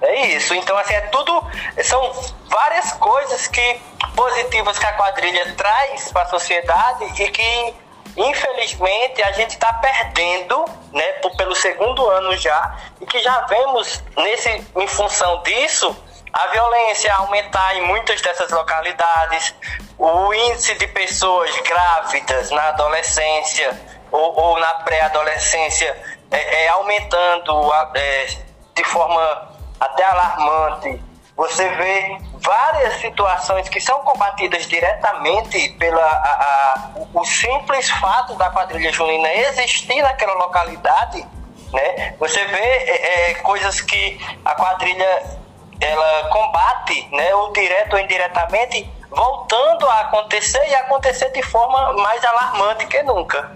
É 0.00 0.28
isso. 0.28 0.54
Então, 0.54 0.78
assim, 0.78 0.94
é 0.94 1.02
tudo. 1.02 1.44
São 1.84 2.10
várias 2.48 2.94
coisas 2.94 3.46
que 3.46 3.80
positivas 4.16 4.78
que 4.78 4.86
a 4.86 4.94
quadrilha 4.94 5.54
traz 5.56 6.10
para 6.10 6.22
a 6.22 6.26
sociedade 6.26 7.22
e 7.22 7.30
que, 7.30 7.74
infelizmente, 8.16 9.22
a 9.22 9.32
gente 9.32 9.50
está 9.50 9.74
perdendo, 9.74 10.64
né, 10.90 11.12
pelo 11.36 11.54
segundo 11.54 12.08
ano 12.08 12.34
já, 12.34 12.78
e 12.98 13.04
que 13.04 13.18
já 13.20 13.40
vemos 13.42 14.02
nesse, 14.16 14.66
em 14.74 14.86
função 14.86 15.42
disso, 15.42 15.94
a 16.32 16.46
violência 16.48 17.14
aumentar 17.14 17.76
em 17.76 17.86
muitas 17.86 18.20
dessas 18.20 18.50
localidades, 18.50 19.54
o 19.98 20.34
índice 20.34 20.74
de 20.74 20.86
pessoas 20.88 21.50
grávidas 21.60 22.50
na 22.50 22.68
adolescência 22.68 23.78
ou, 24.10 24.38
ou 24.38 24.60
na 24.60 24.74
pré-adolescência 24.84 25.96
é, 26.30 26.64
é, 26.64 26.68
aumentando 26.68 27.72
é, 27.94 28.26
de 28.74 28.84
forma 28.84 29.48
até 29.80 30.04
alarmante. 30.04 31.00
Você 31.36 31.68
vê 31.68 32.18
várias 32.34 33.00
situações 33.00 33.68
que 33.68 33.80
são 33.80 34.00
combatidas 34.00 34.66
diretamente 34.66 35.68
pela 35.78 36.04
a, 36.04 36.32
a, 36.32 36.90
o 37.14 37.24
simples 37.24 37.88
fato 37.90 38.34
da 38.34 38.50
quadrilha 38.50 38.92
junina 38.92 39.32
existir 39.32 40.02
naquela 40.02 40.34
localidade. 40.34 41.24
Né? 41.72 42.14
Você 42.18 42.44
vê 42.46 42.58
é, 42.58 43.30
é 43.30 43.34
coisas 43.34 43.80
que 43.80 44.20
a 44.44 44.54
quadrilha 44.56 45.37
ela 45.80 46.28
combate, 46.28 47.08
né, 47.12 47.34
ou 47.34 47.52
direto 47.52 47.94
ou 47.94 48.00
indiretamente, 48.00 48.90
voltando 49.10 49.88
a 49.88 50.00
acontecer 50.00 50.66
e 50.68 50.74
acontecer 50.74 51.30
de 51.30 51.42
forma 51.42 51.92
mais 51.94 52.24
alarmante 52.24 52.86
que 52.86 53.02
nunca. 53.02 53.50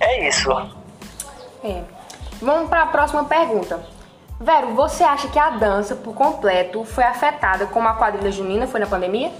É 0.00 0.26
isso. 0.28 0.50
É. 1.64 1.82
Vamos 2.40 2.68
para 2.68 2.82
a 2.82 2.86
próxima 2.86 3.24
pergunta. 3.24 3.84
Vero, 4.40 4.74
você 4.74 5.02
acha 5.02 5.26
que 5.28 5.38
a 5.38 5.50
dança 5.50 5.96
por 5.96 6.14
completo 6.14 6.84
foi 6.84 7.02
afetada 7.02 7.66
como 7.66 7.88
a 7.88 7.94
quadrilha 7.94 8.30
junina 8.30 8.68
foi 8.68 8.78
na 8.78 8.86
pandemia? 8.86 9.32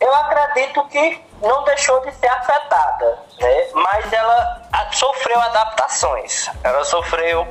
Eu 0.00 0.14
acredito 0.14 0.84
que 0.88 1.20
não 1.40 1.64
deixou 1.64 2.00
de 2.00 2.12
ser 2.12 2.28
afetada, 2.28 3.18
né? 3.40 3.68
mas 3.74 4.12
ela 4.12 4.62
sofreu 4.92 5.40
adaptações. 5.40 6.50
Ela 6.64 6.84
sofreu 6.84 7.46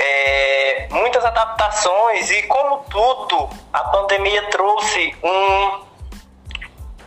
é, 0.00 0.88
muitas 0.90 1.22
adaptações 1.24 2.30
e 2.30 2.42
como 2.44 2.78
tudo 2.84 3.50
a 3.72 3.84
pandemia 3.84 4.48
trouxe 4.48 5.14
um 5.22 5.84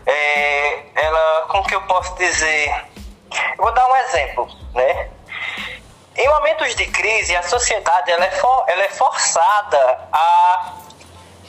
é, 0.05 0.83
ela 0.95 1.45
como 1.47 1.63
que 1.63 1.75
eu 1.75 1.81
posso 1.83 2.13
dizer? 2.15 2.69
Eu 3.57 3.63
vou 3.63 3.71
dar 3.71 3.89
um 3.89 3.95
exemplo 3.95 4.47
né? 4.75 5.09
Em 6.15 6.29
momentos 6.29 6.75
de 6.75 6.85
crise 6.85 7.35
a 7.35 7.41
sociedade 7.41 8.11
ela 8.11 8.25
é, 8.25 8.31
for, 8.31 8.63
ela 8.67 8.83
é 8.83 8.89
forçada 8.89 9.99
a 10.11 10.73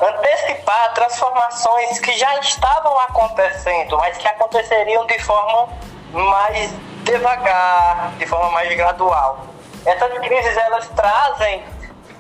antecipar 0.01 0.95
transformações 0.95 1.99
que 1.99 2.13
já 2.17 2.39
estavam 2.41 2.99
acontecendo 3.01 3.99
mas 3.99 4.17
que 4.17 4.27
aconteceriam 4.27 5.05
de 5.07 5.19
forma 5.19 5.69
mais 6.11 6.73
devagar 7.05 8.13
de 8.17 8.27
forma 8.27 8.51
mais 8.51 8.75
gradual 8.75 9.54
essas 9.85 10.19
crises 10.19 10.57
elas 10.57 10.89
trazem 10.89 11.65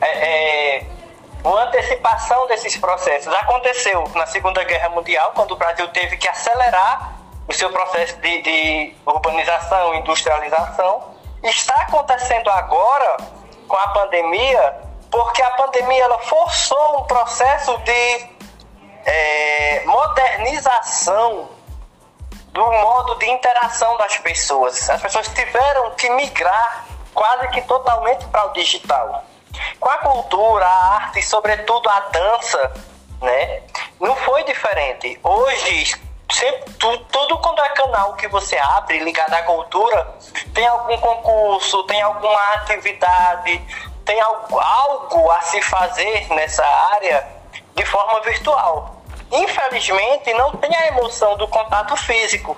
é, 0.00 0.76
é, 0.78 0.87
uma 1.42 1.64
antecipação 1.64 2.47
desses 2.47 2.76
processos. 2.76 3.33
Aconteceu 3.35 4.04
na 4.14 4.26
Segunda 4.26 4.62
Guerra 4.64 4.88
Mundial, 4.90 5.33
quando 5.35 5.52
o 5.52 5.56
Brasil 5.56 5.88
teve 5.88 6.16
que 6.16 6.28
acelerar 6.28 7.14
o 7.47 7.52
seu 7.52 7.71
processo 7.71 8.16
de, 8.16 8.42
de 8.42 8.97
urbanização, 9.06 9.94
industrialização. 9.94 11.14
Está 11.42 11.75
acontecendo 11.83 12.49
agora 12.50 13.18
com 13.68 13.76
a 13.76 13.88
pandemia, 13.88 14.76
porque 15.11 15.42
a 15.42 15.50
pandemia 15.50 16.04
ela 16.04 16.18
forçou 16.21 17.00
um 17.00 17.04
processo 17.04 17.76
de 17.78 18.26
é, 19.04 19.83
modernização 19.85 21.50
do 22.52 22.73
modo 22.73 23.16
de 23.16 23.26
interação 23.26 23.97
das 23.99 24.16
pessoas. 24.18 24.88
As 24.88 25.02
pessoas 25.02 25.28
tiveram 25.28 25.90
que 25.90 26.09
migrar 26.11 26.87
quase 27.14 27.49
que 27.49 27.62
totalmente 27.62 28.26
para 28.26 28.47
o 28.47 28.52
digital. 28.52 29.25
Com 29.78 29.88
a 29.88 29.99
cultura, 29.99 30.66
a 30.66 30.94
arte 30.97 31.21
e, 31.21 31.23
sobretudo, 31.23 31.88
a 31.88 32.00
dança, 32.00 32.73
né? 33.23 33.62
Não 34.00 34.16
foi 34.16 34.42
diferente. 34.44 35.18
Hoje 35.23 35.94
sempre, 36.30 36.73
tu, 36.75 36.99
tudo 36.99 37.38
quando 37.38 37.62
é 37.62 37.68
canal 37.71 38.14
que 38.14 38.26
você 38.28 38.56
abre 38.59 38.99
ligado 38.99 39.33
à 39.35 39.42
cultura, 39.42 40.14
tem 40.52 40.66
algum 40.66 40.99
concurso, 40.99 41.85
tem 41.85 42.02
alguma 42.02 42.40
atividade, 42.54 43.62
tem 44.04 44.21
algo, 44.21 44.59
algo 44.59 45.30
a 45.30 45.40
se 45.42 45.62
fazer 45.62 46.28
nessa 46.30 46.64
área 46.94 47.26
de 47.75 47.85
forma 47.87 48.21
virtual. 48.21 49.02
Infelizmente, 49.30 50.33
não 50.35 50.52
tem 50.52 50.75
a 50.75 50.88
emoção 50.88 51.37
do 51.37 51.49
contato 51.49 51.97
físico, 51.97 52.56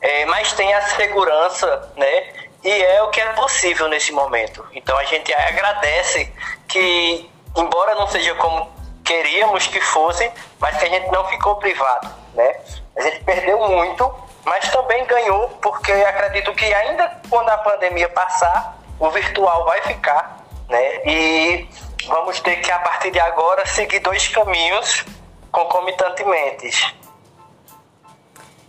é, 0.00 0.24
mas 0.26 0.52
tem 0.52 0.72
a 0.72 0.82
segurança, 0.82 1.92
né? 1.96 2.49
E 2.62 2.70
é 2.70 3.02
o 3.02 3.08
que 3.08 3.20
é 3.20 3.32
possível 3.32 3.88
nesse 3.88 4.12
momento. 4.12 4.64
Então 4.72 4.96
a 4.98 5.04
gente 5.04 5.32
agradece 5.32 6.32
que, 6.68 7.30
embora 7.56 7.94
não 7.94 8.06
seja 8.06 8.34
como 8.34 8.70
queríamos 9.04 9.66
que 9.66 9.80
fosse, 9.80 10.30
mas 10.60 10.76
que 10.78 10.84
a 10.84 10.88
gente 10.88 11.10
não 11.10 11.26
ficou 11.28 11.56
privado, 11.56 12.08
né? 12.34 12.60
A 12.96 13.00
gente 13.02 13.24
perdeu 13.24 13.58
muito, 13.66 14.12
mas 14.44 14.70
também 14.70 15.04
ganhou, 15.06 15.48
porque 15.62 15.90
acredito 15.90 16.52
que 16.52 16.64
ainda 16.72 17.20
quando 17.28 17.48
a 17.48 17.58
pandemia 17.58 18.08
passar, 18.10 18.78
o 18.98 19.10
virtual 19.10 19.64
vai 19.64 19.80
ficar, 19.82 20.44
né? 20.68 21.06
E 21.06 21.68
vamos 22.06 22.40
ter 22.40 22.56
que, 22.56 22.70
a 22.70 22.78
partir 22.78 23.10
de 23.10 23.18
agora, 23.18 23.66
seguir 23.66 24.00
dois 24.00 24.28
caminhos 24.28 25.04
concomitantemente. 25.50 26.94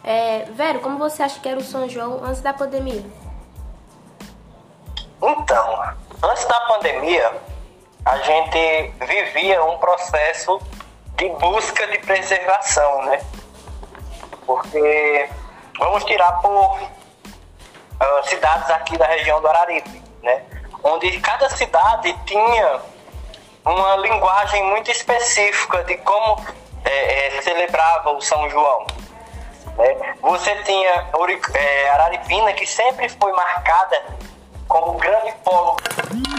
É, 0.03 0.45
Vero, 0.51 0.79
como 0.79 0.97
você 0.97 1.21
acha 1.21 1.39
que 1.39 1.47
era 1.47 1.59
o 1.59 1.63
São 1.63 1.87
João 1.87 2.23
antes 2.23 2.41
da 2.41 2.53
pandemia? 2.53 3.03
Então, 5.21 5.93
antes 6.23 6.45
da 6.45 6.59
pandemia, 6.61 7.31
a 8.05 8.17
gente 8.17 8.93
vivia 9.05 9.63
um 9.63 9.77
processo 9.77 10.59
de 11.15 11.29
busca 11.29 11.85
de 11.87 11.99
preservação, 11.99 13.03
né? 13.03 13.21
Porque 14.45 15.29
vamos 15.77 16.03
tirar 16.05 16.31
por 16.41 16.81
uh, 16.81 18.23
cidades 18.23 18.69
aqui 18.71 18.97
da 18.97 19.05
região 19.05 19.39
do 19.39 19.47
Araripe, 19.47 20.01
né? 20.23 20.43
Onde 20.83 21.19
cada 21.19 21.47
cidade 21.49 22.17
tinha 22.25 22.81
uma 23.63 23.95
linguagem 23.97 24.63
muito 24.63 24.89
específica 24.89 25.83
de 25.83 25.97
como 25.97 26.43
é, 26.83 27.27
é, 27.37 27.41
celebrava 27.41 28.09
o 28.11 28.21
São 28.21 28.49
João. 28.49 28.87
Né? 29.77 30.15
Você 30.21 30.55
tinha 30.63 31.07
é, 31.53 31.89
Araripina, 31.91 32.51
que 32.53 32.65
sempre 32.65 33.07
foi 33.07 33.31
marcada 33.33 34.03
como 34.71 34.93
grande 34.93 35.33
polo 35.43 35.75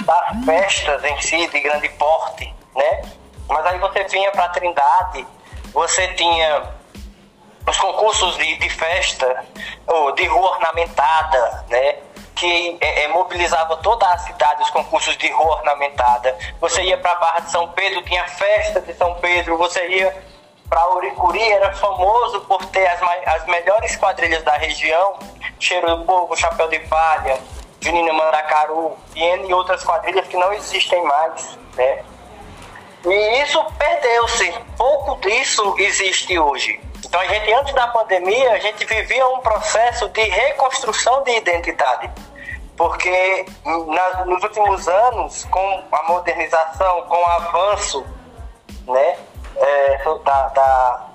das 0.07 0.45
festas 0.47 1.05
em 1.05 1.21
si, 1.21 1.47
de 1.49 1.61
grande 1.61 1.89
porte, 1.91 2.53
né? 2.75 3.03
Mas 3.47 3.67
aí 3.67 3.79
você 3.79 4.05
vinha 4.05 4.31
para 4.31 4.49
Trindade, 4.49 5.27
você 5.75 6.09
tinha 6.15 6.63
os 7.69 7.77
concursos 7.77 8.39
de, 8.39 8.57
de 8.57 8.71
festa, 8.71 9.45
ou 9.87 10.13
de 10.13 10.25
rua 10.27 10.53
ornamentada, 10.53 11.65
né? 11.69 11.97
que 12.35 12.79
é, 12.81 13.05
é, 13.05 13.09
mobilizava 13.09 13.77
toda 13.77 14.09
a 14.09 14.19
cidade, 14.19 14.63
os 14.63 14.71
concursos 14.71 15.15
de 15.19 15.31
rua 15.31 15.57
ornamentada. 15.59 16.37
Você 16.59 16.83
ia 16.83 16.97
para 16.97 17.13
a 17.13 17.17
Barra 17.17 17.41
de 17.41 17.51
São 17.51 17.69
Pedro, 17.69 18.03
tinha 18.03 18.27
festa 18.27 18.81
de 18.81 18.95
São 18.95 19.15
Pedro. 19.17 19.59
Você 19.59 19.87
ia 19.89 20.25
para 20.69 20.95
Uricuri, 20.95 21.53
era 21.53 21.73
famoso 21.75 22.41
por 22.43 22.65
ter 22.67 22.87
as, 22.87 23.01
as 23.27 23.47
melhores 23.47 23.95
quadrilhas 23.97 24.43
da 24.43 24.57
região: 24.57 25.19
Cheiro 25.61 25.99
do 25.99 26.05
Povo, 26.05 26.35
Chapéu 26.35 26.69
de 26.69 26.81
Palha, 26.81 27.39
Junina 27.83 28.13
Mandacaru 28.13 28.97
e 29.15 29.23
N 29.23 29.53
outras 29.53 29.83
quadrilhas 29.83 30.27
que 30.29 30.37
não 30.37 30.53
existem 30.53 31.03
mais, 31.05 31.59
né? 31.77 32.05
E 33.05 33.43
isso 33.43 33.63
perdeu-se. 33.77 34.55
Pouco 34.79 35.17
disso 35.17 35.75
existe 35.79 36.39
hoje. 36.39 36.81
Então 37.05 37.21
a 37.21 37.27
gente 37.27 37.53
antes 37.53 37.75
da 37.75 37.89
pandemia 37.89 38.53
a 38.53 38.59
gente 38.61 38.85
vivia 38.85 39.27
um 39.27 39.41
processo 39.41 40.09
de 40.11 40.23
reconstrução 40.23 41.25
de 41.25 41.33
identidade, 41.33 42.09
porque 42.77 43.45
nas, 43.65 44.27
nos 44.27 44.43
últimos 44.45 44.87
anos 44.89 45.45
com 45.47 45.85
a 45.91 46.03
modernização, 46.05 47.03
com 47.03 47.17
o 47.17 47.27
avanço, 47.27 48.07
né, 48.87 49.19
é, 49.57 50.01
da, 50.25 50.49
da 50.49 51.12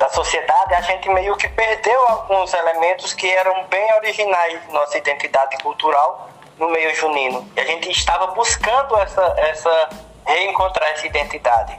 da 0.00 0.08
sociedade, 0.08 0.74
a 0.74 0.80
gente 0.80 1.10
meio 1.10 1.36
que 1.36 1.46
perdeu 1.46 2.08
alguns 2.08 2.54
elementos 2.54 3.12
que 3.12 3.30
eram 3.30 3.66
bem 3.66 3.92
originais 3.96 4.66
de 4.66 4.72
nossa 4.72 4.96
identidade 4.96 5.58
cultural 5.58 6.30
no 6.58 6.70
meio 6.70 6.94
junino. 6.96 7.46
E 7.54 7.60
a 7.60 7.64
gente 7.66 7.90
estava 7.90 8.28
buscando 8.28 8.96
essa, 8.96 9.22
essa 9.36 9.90
reencontrar 10.24 10.88
essa 10.92 11.06
identidade. 11.06 11.78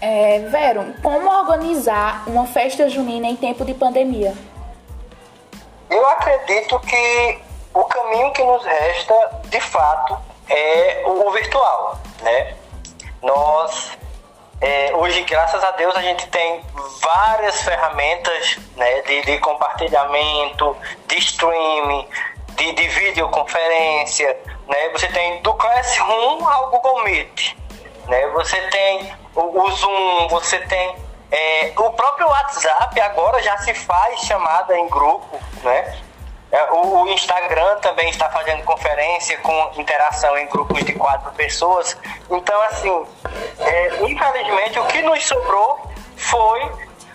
É, 0.00 0.38
Vero, 0.50 0.94
como 1.02 1.28
organizar 1.28 2.22
uma 2.28 2.46
festa 2.46 2.88
junina 2.88 3.26
em 3.26 3.34
tempo 3.34 3.64
de 3.64 3.74
pandemia? 3.74 4.32
Eu 5.90 6.06
acredito 6.10 6.78
que 6.78 7.42
o 7.74 7.82
caminho 7.82 8.32
que 8.32 8.44
nos 8.44 8.64
resta, 8.64 9.40
de 9.46 9.60
fato, 9.60 10.16
é 10.48 11.02
o 11.04 11.28
virtual, 11.32 11.98
né? 12.22 12.54
Nós 13.20 13.98
é, 14.60 14.92
hoje, 14.94 15.22
graças 15.22 15.62
a 15.62 15.70
Deus, 15.72 15.94
a 15.94 16.02
gente 16.02 16.26
tem 16.28 16.62
várias 17.00 17.62
ferramentas 17.62 18.58
né, 18.76 19.02
de, 19.02 19.22
de 19.22 19.38
compartilhamento, 19.38 20.76
de 21.06 21.18
streaming, 21.18 22.08
de, 22.56 22.72
de 22.72 22.88
videoconferência. 22.88 24.36
Né? 24.66 24.88
Você 24.90 25.08
tem 25.08 25.40
do 25.42 25.54
Classroom 25.54 26.46
ao 26.46 26.70
Google 26.70 27.04
Meet. 27.04 27.56
Né? 28.06 28.26
Você 28.28 28.60
tem 28.68 29.12
o, 29.34 29.62
o 29.62 29.70
Zoom, 29.70 30.28
você 30.28 30.58
tem 30.60 30.96
é, 31.30 31.72
o 31.76 31.90
próprio 31.90 32.26
WhatsApp 32.26 33.00
agora 33.00 33.42
já 33.42 33.56
se 33.58 33.74
faz 33.74 34.20
chamada 34.20 34.76
em 34.78 34.88
grupo, 34.88 35.38
né? 35.62 35.98
É, 36.50 36.72
o 36.72 37.06
Instagram 37.08 37.76
também 37.80 38.08
está 38.08 38.30
fazendo 38.30 38.64
conferência 38.64 39.36
com 39.38 39.70
interação 39.76 40.36
em 40.38 40.46
grupos 40.46 40.82
de 40.82 40.94
quatro 40.94 41.30
pessoas. 41.32 41.96
Então, 42.30 42.60
assim, 42.62 43.06
é, 43.58 44.02
infelizmente, 44.04 44.78
o 44.78 44.86
que 44.86 45.02
nos 45.02 45.26
sobrou 45.26 45.90
foi 46.16 46.72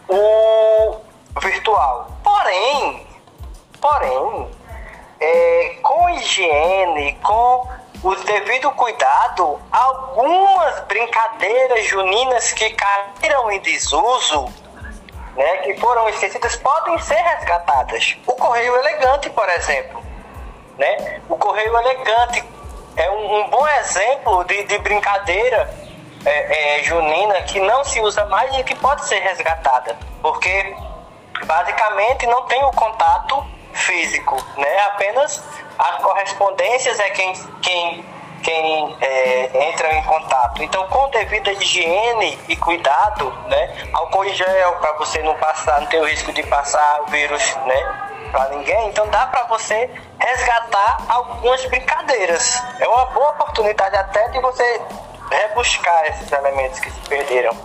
o 0.08 0.98
virtual. 1.42 2.12
Porém, 2.24 3.08
porém, 3.82 4.52
é, 5.20 5.78
com 5.82 6.10
higiene, 6.12 7.18
com 7.24 7.68
o 8.04 8.16
devido 8.16 8.70
cuidado, 8.72 9.60
algumas 9.72 10.80
brincadeiras 10.82 11.86
juninas 11.86 12.52
que 12.52 12.70
caíram 12.72 13.52
em 13.52 13.60
desuso 13.62 14.46
né, 15.36 15.58
que 15.58 15.76
foram 15.78 16.08
esquecidas 16.10 16.56
podem 16.58 16.98
ser 17.00 17.16
resgatadas. 17.16 18.18
O 18.26 18.34
correio 18.34 18.76
elegante, 18.76 19.30
por 19.30 19.48
exemplo. 19.50 20.04
Né? 20.78 21.22
O 21.30 21.38
correio 21.38 21.76
elegante 21.78 22.44
é 22.96 23.10
um, 23.10 23.40
um 23.40 23.50
bom 23.50 23.68
exemplo 23.68 24.44
de, 24.46 24.64
de 24.64 24.78
brincadeira 24.80 25.74
é, 26.26 26.80
é, 26.80 26.84
junina 26.84 27.42
que 27.44 27.60
não 27.60 27.84
se 27.84 28.00
usa 28.00 28.26
mais 28.26 28.56
e 28.58 28.64
que 28.64 28.76
pode 28.76 29.06
ser 29.06 29.20
resgatada. 29.20 29.98
Porque 30.22 30.76
basicamente 31.46 32.26
não 32.28 32.44
tem 32.44 32.64
o 32.64 32.72
contato 32.72 33.46
físico, 33.74 34.36
né? 34.56 34.80
apenas 34.82 35.44
as 35.80 35.96
correspondências 35.98 37.00
é 37.00 37.10
quem, 37.10 37.34
quem 37.62 38.06
quem 38.44 38.98
é, 39.02 39.70
entra 39.70 39.94
em 39.94 40.04
contato. 40.04 40.62
Então, 40.62 40.88
com 40.88 41.10
devida 41.10 41.52
higiene 41.54 42.38
e 42.48 42.56
cuidado, 42.58 43.32
né, 43.48 43.88
álcool 43.94 44.26
em 44.26 44.34
gel 44.34 44.74
para 44.74 44.94
você 44.94 45.24
não 45.24 45.34
passar, 45.36 45.80
não 45.80 45.88
ter 45.88 46.00
o 46.00 46.06
risco 46.06 46.32
de 46.34 46.44
passar 46.44 47.02
o 47.02 47.06
vírus, 47.08 47.56
né, 47.66 48.10
para 48.32 48.50
ninguém. 48.50 48.90
Então, 48.90 49.08
dá 49.08 49.26
para 49.28 49.44
você 49.46 49.90
resgatar 50.20 50.98
algumas 51.08 51.66
brincadeiras. 51.66 52.62
É 52.80 52.88
uma 52.88 53.06
boa 53.08 53.30
oportunidade 53.30 53.96
até 53.96 54.28
de 54.30 54.40
você 54.40 54.82
rebuscar 55.32 56.06
esses 56.08 56.32
elementos 56.32 56.80
que 56.80 56.92
se 56.92 57.00
perderam. 57.02 57.56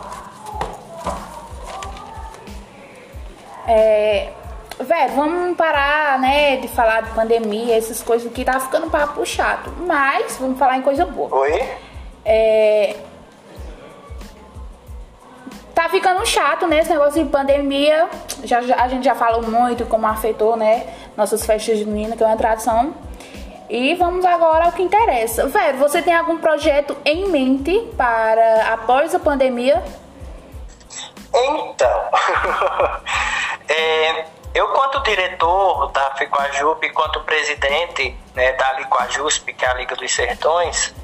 É, 3.67 4.33
velho, 4.85 5.15
vamos 5.15 5.57
parar, 5.57 6.19
né, 6.19 6.57
de 6.57 6.69
falar 6.69 7.03
de 7.03 7.11
pandemia, 7.11 7.77
essas 7.77 8.03
coisas 8.03 8.33
que 8.33 8.45
tá 8.45 8.59
ficando 8.61 8.91
papo 8.91 9.25
chato. 9.27 9.73
Mas 9.87 10.37
vamos 10.37 10.59
falar 10.59 10.77
em 10.79 10.83
coisa 10.83 11.05
boa. 11.05 11.35
Oi? 11.35 11.69
É. 12.25 12.97
Tá 15.75 15.89
ficando 15.89 16.25
chato, 16.27 16.67
né, 16.67 16.81
esse 16.81 16.91
negócio 16.91 17.23
de 17.23 17.31
pandemia. 17.31 18.09
Já, 18.45 18.61
já, 18.63 18.77
a 18.83 18.89
gente 18.89 19.05
já 19.05 19.15
falou 19.15 19.43
muito 19.43 19.87
como 19.87 20.07
afetou, 20.07 20.57
né, 20.57 20.87
nossas 21.17 21.45
festas 21.47 21.79
juninas, 21.79 22.17
que 22.17 22.23
é 22.23 22.27
uma 22.27 22.37
tradição. 22.37 22.95
E 23.71 23.95
vamos 23.97 24.25
agora 24.25 24.65
ao 24.65 24.73
que 24.73 24.83
interessa. 24.83 25.47
Velho, 25.47 25.79
você 25.79 26.01
tem 26.01 26.15
algum 26.15 26.39
projeto 26.39 26.97
em 27.05 27.29
mente 27.29 27.79
para 27.97 28.73
após 28.73 29.15
a 29.15 29.19
pandemia? 29.19 29.83
Então, 31.35 32.01
é, 33.69 34.25
eu, 34.55 34.69
quanto 34.69 35.01
diretor 35.01 35.91
da 35.93 36.15
FICOAJUP, 36.17 36.91
quanto 36.91 37.21
presidente 37.21 38.17
né, 38.35 38.53
da 38.53 38.73
LICOAJUSP, 38.73 39.53
que 39.53 39.65
é 39.65 39.69
a 39.69 39.75
Liga 39.75 39.97
dos 39.97 40.13
Sertões, 40.15 40.95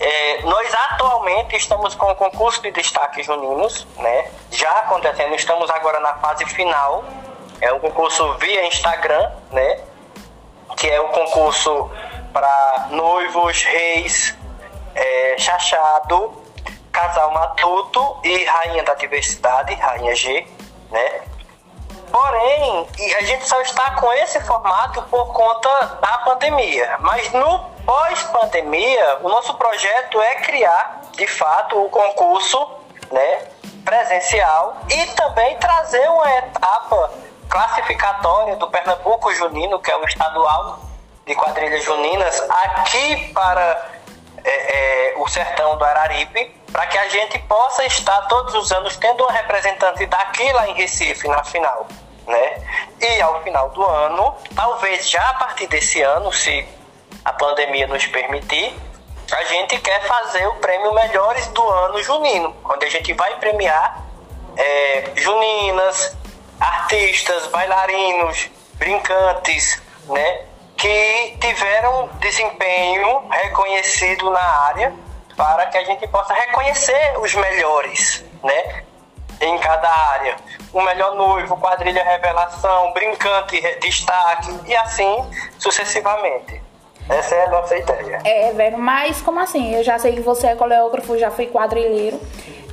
É, 0.00 0.40
nós 0.44 0.72
atualmente 0.72 1.54
estamos 1.54 1.94
com 1.94 2.10
o 2.10 2.16
concurso 2.16 2.62
de 2.62 2.70
destaque 2.70 3.22
juninos, 3.22 3.86
né? 3.98 4.30
Já 4.50 4.70
acontecendo, 4.70 5.34
estamos 5.34 5.68
agora 5.68 6.00
na 6.00 6.14
fase 6.14 6.46
final. 6.46 7.04
É 7.60 7.70
um 7.70 7.78
concurso 7.78 8.32
via 8.38 8.66
Instagram, 8.66 9.30
né? 9.52 9.78
Que 10.78 10.88
é 10.88 10.98
o 11.02 11.04
um 11.04 11.08
concurso 11.08 11.90
para 12.32 12.88
noivos, 12.90 13.62
reis, 13.62 14.34
é, 14.94 15.36
chachado, 15.36 16.32
casal 16.90 17.30
matuto 17.32 18.20
e 18.24 18.42
rainha 18.44 18.82
da 18.82 18.94
diversidade, 18.94 19.74
rainha 19.74 20.14
G, 20.14 20.46
né? 20.90 21.20
Porém, 22.10 22.88
a 23.18 23.22
gente 23.22 23.46
só 23.46 23.60
está 23.60 23.92
com 23.92 24.12
esse 24.14 24.40
formato 24.40 25.02
por 25.02 25.32
conta 25.32 25.68
da 26.00 26.18
pandemia. 26.18 26.96
Mas 27.00 27.30
no 27.32 27.58
pós-pandemia, 27.86 29.18
o 29.22 29.28
nosso 29.28 29.54
projeto 29.54 30.20
é 30.20 30.36
criar, 30.36 31.02
de 31.12 31.26
fato, 31.26 31.80
o 31.80 31.88
concurso 31.88 32.68
né, 33.12 33.48
presencial 33.84 34.76
e 34.88 35.06
também 35.14 35.56
trazer 35.58 36.08
uma 36.08 36.30
etapa 36.38 37.12
classificatória 37.48 38.56
do 38.56 38.68
Pernambuco 38.68 39.32
Junino, 39.34 39.78
que 39.80 39.90
é 39.90 39.96
o 39.96 40.04
estadual 40.04 40.80
de 41.26 41.34
quadrilhas 41.34 41.84
juninas, 41.84 42.40
aqui 42.48 43.32
para 43.32 43.89
é, 44.44 45.10
é, 45.10 45.14
o 45.16 45.28
sertão 45.28 45.76
do 45.76 45.84
Araripe, 45.84 46.54
para 46.72 46.86
que 46.86 46.98
a 46.98 47.08
gente 47.08 47.38
possa 47.40 47.84
estar 47.84 48.22
todos 48.22 48.54
os 48.54 48.70
anos 48.72 48.96
tendo 48.96 49.22
uma 49.22 49.32
representante 49.32 50.06
daqui 50.06 50.52
lá 50.52 50.68
em 50.68 50.74
Recife 50.74 51.26
na 51.28 51.42
final, 51.44 51.86
né? 52.26 52.62
E 53.00 53.20
ao 53.20 53.42
final 53.42 53.70
do 53.70 53.84
ano, 53.84 54.34
talvez 54.54 55.08
já 55.08 55.28
a 55.30 55.34
partir 55.34 55.66
desse 55.66 56.00
ano, 56.02 56.32
se 56.32 56.66
a 57.24 57.32
pandemia 57.32 57.86
nos 57.86 58.06
permitir, 58.06 58.74
a 59.32 59.44
gente 59.44 59.78
quer 59.78 60.02
fazer 60.02 60.46
o 60.46 60.54
prêmio 60.56 60.92
Melhores 60.92 61.46
do 61.48 61.68
Ano 61.68 62.02
Junino, 62.02 62.56
onde 62.64 62.86
a 62.86 62.90
gente 62.90 63.12
vai 63.12 63.36
premiar 63.36 64.04
é, 64.56 65.10
juninas, 65.16 66.16
artistas, 66.58 67.46
bailarinos, 67.46 68.50
brincantes, 68.74 69.80
né? 70.08 70.42
Que 70.76 70.88
tiveram 71.50 72.08
desempenho 72.20 73.22
reconhecido 73.28 74.30
na 74.30 74.42
área 74.68 74.92
para 75.36 75.66
que 75.66 75.78
a 75.78 75.84
gente 75.84 76.06
possa 76.08 76.32
reconhecer 76.32 77.18
os 77.18 77.34
melhores, 77.34 78.24
né? 78.42 78.84
Em 79.40 79.58
cada 79.58 79.88
área. 79.88 80.36
O 80.72 80.80
melhor 80.82 81.14
noivo, 81.16 81.56
quadrilha 81.56 82.04
revelação, 82.04 82.92
brincante, 82.92 83.60
destaque 83.80 84.60
e 84.66 84.76
assim 84.76 85.24
sucessivamente. 85.58 86.60
Essa 87.08 87.34
é 87.34 87.46
a 87.46 87.50
nossa 87.50 87.76
ideia. 87.76 88.20
É, 88.24 88.52
velho, 88.52 88.78
mas 88.78 89.20
como 89.20 89.40
assim? 89.40 89.74
Eu 89.74 89.82
já 89.82 89.98
sei 89.98 90.12
que 90.12 90.20
você 90.20 90.48
é 90.48 90.54
coreógrafo, 90.54 91.18
já 91.18 91.30
foi 91.30 91.46
quadrilheiro, 91.46 92.20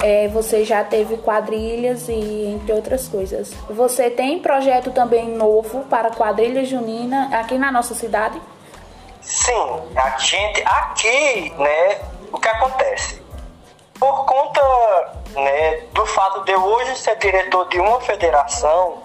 é, 0.04 0.28
você 0.28 0.64
já 0.64 0.84
teve 0.84 1.18
quadrilhas 1.18 2.08
e 2.08 2.54
entre 2.54 2.72
outras 2.74 3.08
coisas. 3.08 3.52
Você 3.70 4.12
tem 4.12 4.38
projeto 4.40 4.92
também 4.92 5.30
novo 5.30 5.86
para 5.86 6.12
quadrilha 6.12 6.64
junina 6.64 7.30
aqui 7.40 7.58
na 7.58 7.72
nossa 7.72 7.96
cidade? 7.96 8.40
Sim, 9.28 9.92
a 9.98 10.18
gente 10.20 10.64
aqui, 10.66 11.54
né, 11.58 12.00
o 12.32 12.40
que 12.40 12.48
acontece? 12.48 13.22
Por 14.00 14.24
conta 14.24 14.62
né, 15.32 15.82
do 15.92 16.06
fato 16.06 16.46
de 16.46 16.54
eu 16.54 16.64
hoje 16.64 16.96
ser 16.96 17.18
diretor 17.18 17.68
de 17.68 17.78
uma 17.78 18.00
federação, 18.00 19.04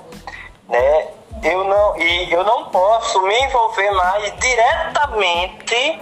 né, 0.68 1.08
eu 1.42 1.64
não, 1.64 1.98
e 1.98 2.32
eu 2.32 2.44
não 2.44 2.66
posso 2.66 3.20
me 3.22 3.36
envolver 3.40 3.90
mais 3.90 4.32
diretamente 4.38 6.00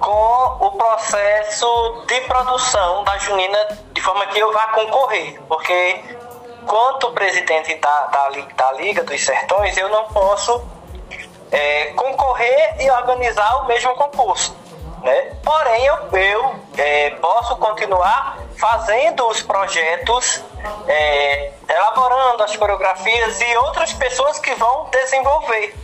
com 0.00 0.56
o 0.58 0.70
processo 0.70 2.04
de 2.06 2.18
produção 2.22 3.04
da 3.04 3.18
Junina 3.18 3.68
de 3.92 4.00
forma 4.00 4.24
que 4.28 4.38
eu 4.38 4.50
vá 4.50 4.68
concorrer, 4.68 5.38
porque 5.46 6.02
quanto 6.66 7.12
presidente 7.12 7.74
da, 7.74 8.06
da, 8.06 8.30
da 8.56 8.72
Liga 8.72 9.04
dos 9.04 9.22
Sertões, 9.22 9.76
eu 9.76 9.90
não 9.90 10.04
posso 10.04 10.75
é, 11.50 11.86
concorrer 11.92 12.76
e 12.80 12.90
organizar 12.90 13.62
o 13.62 13.66
mesmo 13.66 13.94
concurso. 13.94 14.56
Né? 15.02 15.32
Porém, 15.44 15.84
eu, 15.84 15.96
eu 16.12 16.54
é, 16.76 17.10
posso 17.10 17.56
continuar 17.56 18.38
fazendo 18.58 19.28
os 19.28 19.42
projetos, 19.42 20.42
é, 20.88 21.52
elaborando 21.68 22.42
as 22.42 22.56
coreografias 22.56 23.40
e 23.40 23.56
outras 23.58 23.92
pessoas 23.92 24.38
que 24.38 24.54
vão 24.54 24.88
desenvolver. 24.90 25.76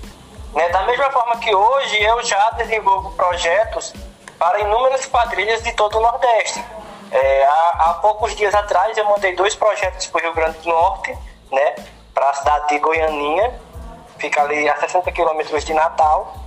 Né? 0.54 0.68
Da 0.70 0.82
mesma 0.82 1.10
forma 1.10 1.36
que 1.36 1.54
hoje 1.54 2.02
eu 2.02 2.22
já 2.22 2.50
desenvolvo 2.50 3.12
projetos 3.12 3.92
para 4.38 4.60
inúmeras 4.60 5.06
quadrilhas 5.06 5.62
de 5.62 5.72
todo 5.72 5.98
o 5.98 6.00
Nordeste. 6.00 6.64
É, 7.12 7.44
há, 7.44 7.76
há, 7.78 7.94
poucos 7.94 8.34
dias 8.34 8.54
atrás 8.54 8.96
eu 8.96 9.04
mandei 9.04 9.36
dois 9.36 9.54
projetos 9.54 10.06
para 10.06 10.18
o 10.18 10.22
Rio 10.24 10.34
Grande 10.34 10.58
do 10.58 10.68
Norte, 10.68 11.16
né? 11.50 11.74
para 12.14 12.30
a 12.30 12.34
cidade 12.34 12.68
de 12.68 12.78
Goianinha, 12.78 13.52
fica 14.22 14.40
ali 14.42 14.68
a 14.68 14.76
60 14.76 15.10
quilômetros 15.12 15.64
de 15.64 15.74
Natal 15.74 16.42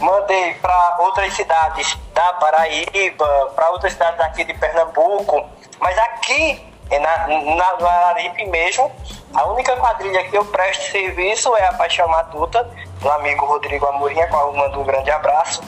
mandei 0.00 0.54
para 0.54 0.96
outras 1.00 1.32
cidades 1.34 1.96
da 2.14 2.32
Paraíba, 2.34 3.52
para 3.54 3.70
outras 3.70 3.92
cidades 3.92 4.20
aqui 4.20 4.44
de 4.44 4.54
Pernambuco, 4.54 5.48
mas 5.78 5.96
aqui 5.98 6.66
na, 6.90 7.28
na, 7.28 7.76
no 7.76 7.86
Araripe 7.86 8.44
mesmo, 8.46 8.90
a 9.34 9.44
única 9.46 9.76
quadrilha 9.76 10.24
que 10.24 10.36
eu 10.36 10.44
presto 10.46 10.90
serviço 10.90 11.54
é 11.56 11.66
a 11.66 11.74
Paixão 11.74 12.08
Matuta, 12.08 12.68
do 13.00 13.10
amigo 13.10 13.44
Rodrigo 13.44 13.86
Amorim, 13.86 14.20
a 14.20 14.26
qual 14.26 14.48
eu 14.48 14.54
mando 14.54 14.80
um 14.80 14.84
grande 14.84 15.10
abraço. 15.10 15.62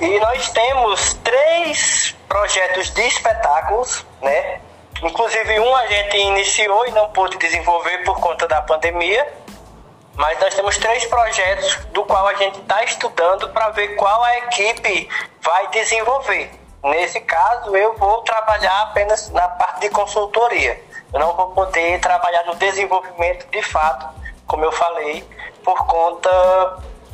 E 0.00 0.18
nós 0.20 0.48
temos 0.50 1.14
três 1.22 2.16
projetos 2.28 2.90
de 2.90 3.02
espetáculos, 3.02 4.06
né? 4.22 4.60
Inclusive 5.02 5.60
um 5.60 5.76
a 5.76 5.86
gente 5.86 6.16
iniciou 6.16 6.86
e 6.86 6.92
não 6.92 7.08
pôde 7.10 7.36
desenvolver 7.36 7.98
por 8.04 8.18
conta 8.18 8.48
da 8.48 8.62
pandemia, 8.62 9.41
mas 10.14 10.38
nós 10.40 10.54
temos 10.54 10.76
três 10.78 11.04
projetos 11.06 11.76
do 11.92 12.04
qual 12.04 12.26
a 12.26 12.34
gente 12.34 12.60
está 12.60 12.82
estudando 12.84 13.48
para 13.50 13.70
ver 13.70 13.96
qual 13.96 14.22
a 14.22 14.38
equipe 14.38 15.08
vai 15.40 15.68
desenvolver. 15.68 16.50
Nesse 16.84 17.20
caso, 17.20 17.76
eu 17.76 17.96
vou 17.96 18.22
trabalhar 18.22 18.82
apenas 18.82 19.30
na 19.30 19.48
parte 19.48 19.80
de 19.80 19.90
consultoria. 19.90 20.82
Eu 21.12 21.20
não 21.20 21.34
vou 21.34 21.50
poder 21.50 22.00
trabalhar 22.00 22.44
no 22.44 22.56
desenvolvimento 22.56 23.46
de 23.50 23.62
fato, 23.62 24.08
como 24.46 24.64
eu 24.64 24.72
falei, 24.72 25.24
por 25.64 25.86
conta 25.86 26.30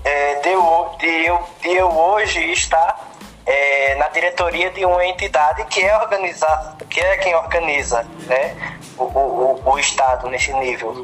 é, 0.05 0.37
de, 0.37 0.49
eu, 0.51 0.97
de, 0.99 1.27
eu, 1.27 1.49
de 1.61 1.75
eu 1.75 1.91
hoje 1.91 2.53
estar 2.53 2.99
é, 3.45 3.95
na 3.97 4.09
diretoria 4.09 4.71
de 4.71 4.85
uma 4.85 5.05
entidade 5.05 5.65
que 5.67 5.83
é 5.83 5.97
organizada, 5.99 6.85
que 6.87 7.01
é 7.01 7.17
quem 7.19 7.35
organiza 7.35 8.05
né, 8.27 8.57
o, 8.97 9.05
o, 9.05 9.63
o 9.65 9.79
Estado 9.79 10.29
nesse 10.29 10.53
nível. 10.55 11.03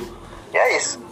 E 0.53 0.57
é 0.57 0.77
isso. 0.77 1.05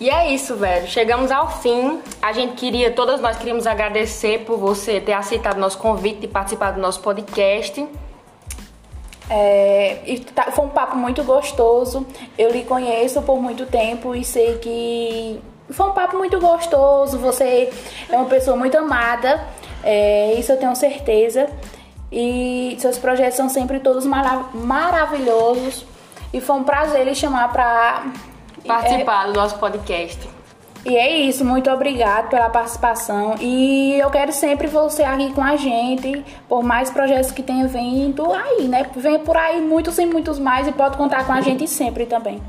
E 0.00 0.08
é 0.08 0.32
isso, 0.32 0.54
velho. 0.54 0.86
Chegamos 0.86 1.30
ao 1.30 1.50
fim. 1.60 2.00
A 2.22 2.32
gente 2.32 2.54
queria, 2.54 2.92
todas 2.92 3.20
nós 3.20 3.36
queríamos 3.36 3.66
agradecer 3.66 4.44
por 4.44 4.56
você 4.56 5.00
ter 5.00 5.12
aceitado 5.12 5.58
nosso 5.58 5.78
convite 5.78 6.24
e 6.24 6.28
participar 6.28 6.70
do 6.70 6.80
nosso 6.80 7.00
podcast. 7.00 7.84
É, 9.30 9.98
tá, 10.34 10.50
foi 10.52 10.64
um 10.64 10.68
papo 10.68 10.96
muito 10.96 11.24
gostoso. 11.24 12.06
Eu 12.38 12.50
lhe 12.50 12.62
conheço 12.62 13.20
por 13.22 13.40
muito 13.40 13.66
tempo 13.66 14.14
e 14.14 14.24
sei 14.24 14.58
que 14.58 15.40
foi 15.70 15.86
um 15.86 15.92
papo 15.92 16.16
muito 16.16 16.38
gostoso. 16.38 17.18
Você 17.18 17.70
é 18.08 18.16
uma 18.16 18.26
pessoa 18.26 18.56
muito 18.56 18.78
amada, 18.78 19.44
é, 19.82 20.34
isso 20.34 20.52
eu 20.52 20.56
tenho 20.56 20.74
certeza. 20.76 21.48
E 22.10 22.76
seus 22.78 22.96
projetos 22.98 23.36
são 23.36 23.48
sempre 23.48 23.80
todos 23.80 24.06
marav 24.06 24.46
maravilhosos. 24.54 25.84
E 26.32 26.40
foi 26.40 26.56
um 26.56 26.64
prazer 26.64 27.04
lhe 27.04 27.14
chamar 27.14 27.52
para 27.52 28.04
participar 28.68 29.24
é... 29.24 29.32
do 29.32 29.32
nosso 29.32 29.58
podcast. 29.58 30.28
E 30.84 30.96
é 30.96 31.10
isso, 31.10 31.44
muito 31.44 31.68
obrigado 31.70 32.28
pela 32.28 32.48
participação. 32.48 33.34
E 33.40 33.98
eu 33.98 34.10
quero 34.10 34.32
sempre 34.32 34.68
você 34.68 35.02
aqui 35.02 35.32
com 35.32 35.42
a 35.42 35.56
gente, 35.56 36.24
por 36.48 36.62
mais 36.62 36.90
projetos 36.90 37.32
que 37.32 37.42
tenha 37.42 37.66
vindo 37.66 38.32
aí, 38.32 38.68
né? 38.68 38.88
Vem 38.94 39.18
por 39.18 39.36
aí 39.36 39.60
muitos 39.60 39.98
e 39.98 40.06
muitos 40.06 40.38
mais 40.38 40.68
e 40.68 40.72
pode 40.72 40.96
contar 40.96 41.26
com 41.26 41.32
a 41.32 41.40
gente 41.40 41.66
sempre 41.66 42.06
também. 42.06 42.40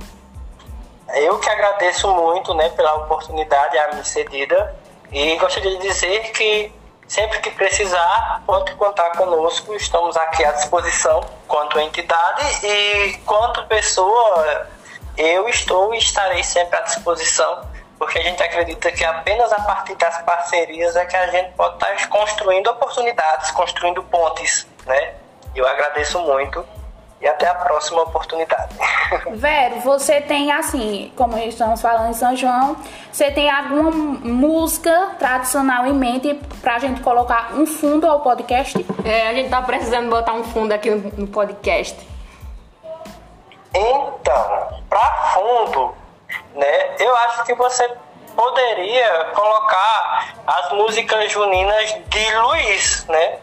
Eu 1.16 1.40
que 1.40 1.50
agradeço 1.50 2.08
muito, 2.08 2.54
né, 2.54 2.70
pela 2.70 2.98
oportunidade 2.98 3.78
a 3.80 3.96
me 3.96 4.06
cedida 4.06 4.76
e 5.12 5.36
gostaria 5.38 5.72
de 5.72 5.88
dizer 5.88 6.32
que 6.32 6.72
sempre 7.08 7.40
que 7.40 7.50
precisar, 7.50 8.44
pode 8.46 8.72
contar 8.76 9.10
conosco. 9.18 9.74
Estamos 9.74 10.16
aqui 10.16 10.46
à 10.46 10.52
disposição 10.52 11.22
quanto 11.48 11.80
entidade 11.80 12.44
e 12.64 13.18
quanto 13.26 13.66
pessoa 13.66 14.68
eu 15.20 15.50
estou 15.50 15.94
e 15.94 15.98
estarei 15.98 16.44
sempre 16.44 16.78
à 16.78 16.82
disposição, 16.82 17.62
porque 17.98 18.18
a 18.18 18.24
gente 18.24 18.42
acredita 18.42 18.90
que 18.92 19.04
apenas 19.04 19.52
a 19.52 19.62
partir 19.62 19.96
das 19.96 20.18
parcerias 20.22 20.96
é 20.96 21.06
que 21.06 21.16
a 21.16 21.28
gente 21.28 21.52
pode 21.56 21.76
estar 21.76 22.08
construindo 22.08 22.68
oportunidades, 22.68 23.52
construindo 23.52 24.02
pontes, 24.04 24.66
né? 24.86 25.14
Eu 25.54 25.68
agradeço 25.68 26.20
muito 26.20 26.66
e 27.22 27.28
até 27.28 27.48
a 27.50 27.56
próxima 27.56 28.02
oportunidade. 28.04 28.74
Vero, 29.32 29.82
você 29.82 30.22
tem 30.22 30.52
assim, 30.54 31.12
como 31.18 31.38
estamos 31.38 31.82
falando 31.82 32.12
em 32.12 32.14
São 32.14 32.34
João, 32.36 32.78
você 33.12 33.30
tem 33.30 33.50
alguma 33.50 33.92
música 33.92 35.16
tradicional 35.20 35.86
em 35.86 35.94
mente 35.94 36.40
pra 36.62 36.80
gente 36.80 37.02
colocar 37.02 37.54
um 37.56 37.66
fundo 37.66 38.08
ao 38.08 38.22
podcast? 38.22 38.86
É, 39.04 39.28
a 39.28 39.34
gente 39.34 39.50
tá 39.50 39.62
precisando 39.62 40.10
botar 40.10 40.34
um 40.34 40.46
fundo 40.46 40.72
aqui 40.72 40.90
no, 40.90 41.12
no 41.12 41.28
podcast. 41.28 42.08
Então, 43.74 44.84
para 44.90 45.14
fundo, 45.34 45.96
né, 46.56 46.96
eu 47.00 47.16
acho 47.16 47.44
que 47.44 47.54
você 47.54 47.90
poderia 48.36 49.26
colocar 49.34 50.34
as 50.48 50.72
músicas 50.72 51.32
juninas 51.32 51.96
de 52.08 52.36
Luiz, 52.36 53.06
né? 53.08 53.40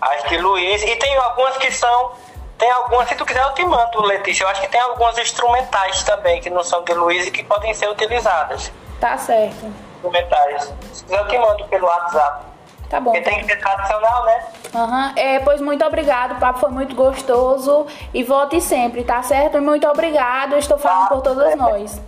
As 0.00 0.22
de 0.24 0.38
Luiz. 0.38 0.82
E 0.82 0.96
tem 0.96 1.16
algumas 1.16 1.56
que 1.56 1.72
são. 1.72 2.12
Tem 2.56 2.70
algumas, 2.70 3.08
se 3.08 3.14
tu 3.14 3.24
quiser 3.24 3.42
eu 3.42 3.54
te 3.54 3.64
mando, 3.64 4.02
Letícia. 4.02 4.44
Eu 4.44 4.48
acho 4.48 4.60
que 4.60 4.68
tem 4.68 4.80
algumas 4.80 5.16
instrumentais 5.18 6.02
também 6.02 6.40
que 6.40 6.50
não 6.50 6.64
são 6.64 6.82
de 6.82 6.92
Luiz 6.94 7.26
e 7.26 7.30
que 7.30 7.44
podem 7.44 7.72
ser 7.74 7.88
utilizadas. 7.88 8.72
Tá 9.00 9.16
certo. 9.16 9.66
Instrumentais. 9.94 10.72
Se 10.92 11.04
quiser 11.04 11.18
eu 11.18 11.28
te 11.28 11.38
mando 11.38 11.64
pelo 11.66 11.86
WhatsApp. 11.86 12.44
Tá 12.88 12.98
bom. 13.00 13.12
Porque 13.12 13.28
tem 13.28 13.40
que 13.40 13.44
ser 13.46 13.56
tradicional, 13.58 14.24
né? 14.24 14.46
Aham. 14.74 15.12
É, 15.16 15.38
pois 15.40 15.60
muito 15.60 15.84
obrigado, 15.84 16.32
o 16.36 16.40
papo 16.40 16.60
foi 16.60 16.70
muito 16.70 16.94
gostoso. 16.94 17.86
E 18.14 18.22
volte 18.24 18.60
sempre, 18.60 19.04
tá 19.04 19.22
certo? 19.22 19.60
Muito 19.60 19.86
obrigado, 19.86 20.56
estou 20.56 20.78
falando 20.78 21.08
Tá 21.08 21.14
por 21.14 21.22
todas 21.22 21.44
certo. 21.48 21.58
nós. 21.58 22.00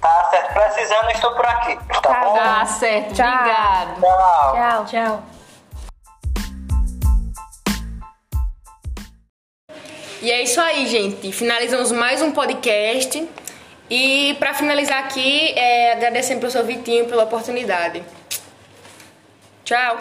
Tá 0.00 0.28
certo. 0.30 0.52
Precisando, 0.54 1.04
eu 1.04 1.10
estou 1.10 1.32
por 1.34 1.44
aqui. 1.46 1.76
Tá, 1.76 2.00
Tá 2.00 2.24
bom? 2.24 2.34
Tá 2.36 2.66
certo, 2.66 3.14
Tchau. 3.14 3.26
obrigado. 3.28 4.00
Tchau. 4.00 4.54
Tchau. 4.54 4.84
Tchau. 4.86 5.22
E 10.22 10.30
é 10.30 10.42
isso 10.42 10.60
aí, 10.60 10.86
gente. 10.86 11.30
Finalizamos 11.30 11.92
mais 11.92 12.22
um 12.22 12.32
podcast. 12.32 13.28
E 13.88 14.34
para 14.38 14.54
finalizar 14.54 14.98
aqui, 15.04 15.52
é, 15.56 15.92
agradecendo 15.92 16.36
ao 16.36 16.40
professor 16.40 16.64
Vitinho 16.64 17.06
pela 17.06 17.24
oportunidade. 17.24 18.02
Tchau. 19.64 19.96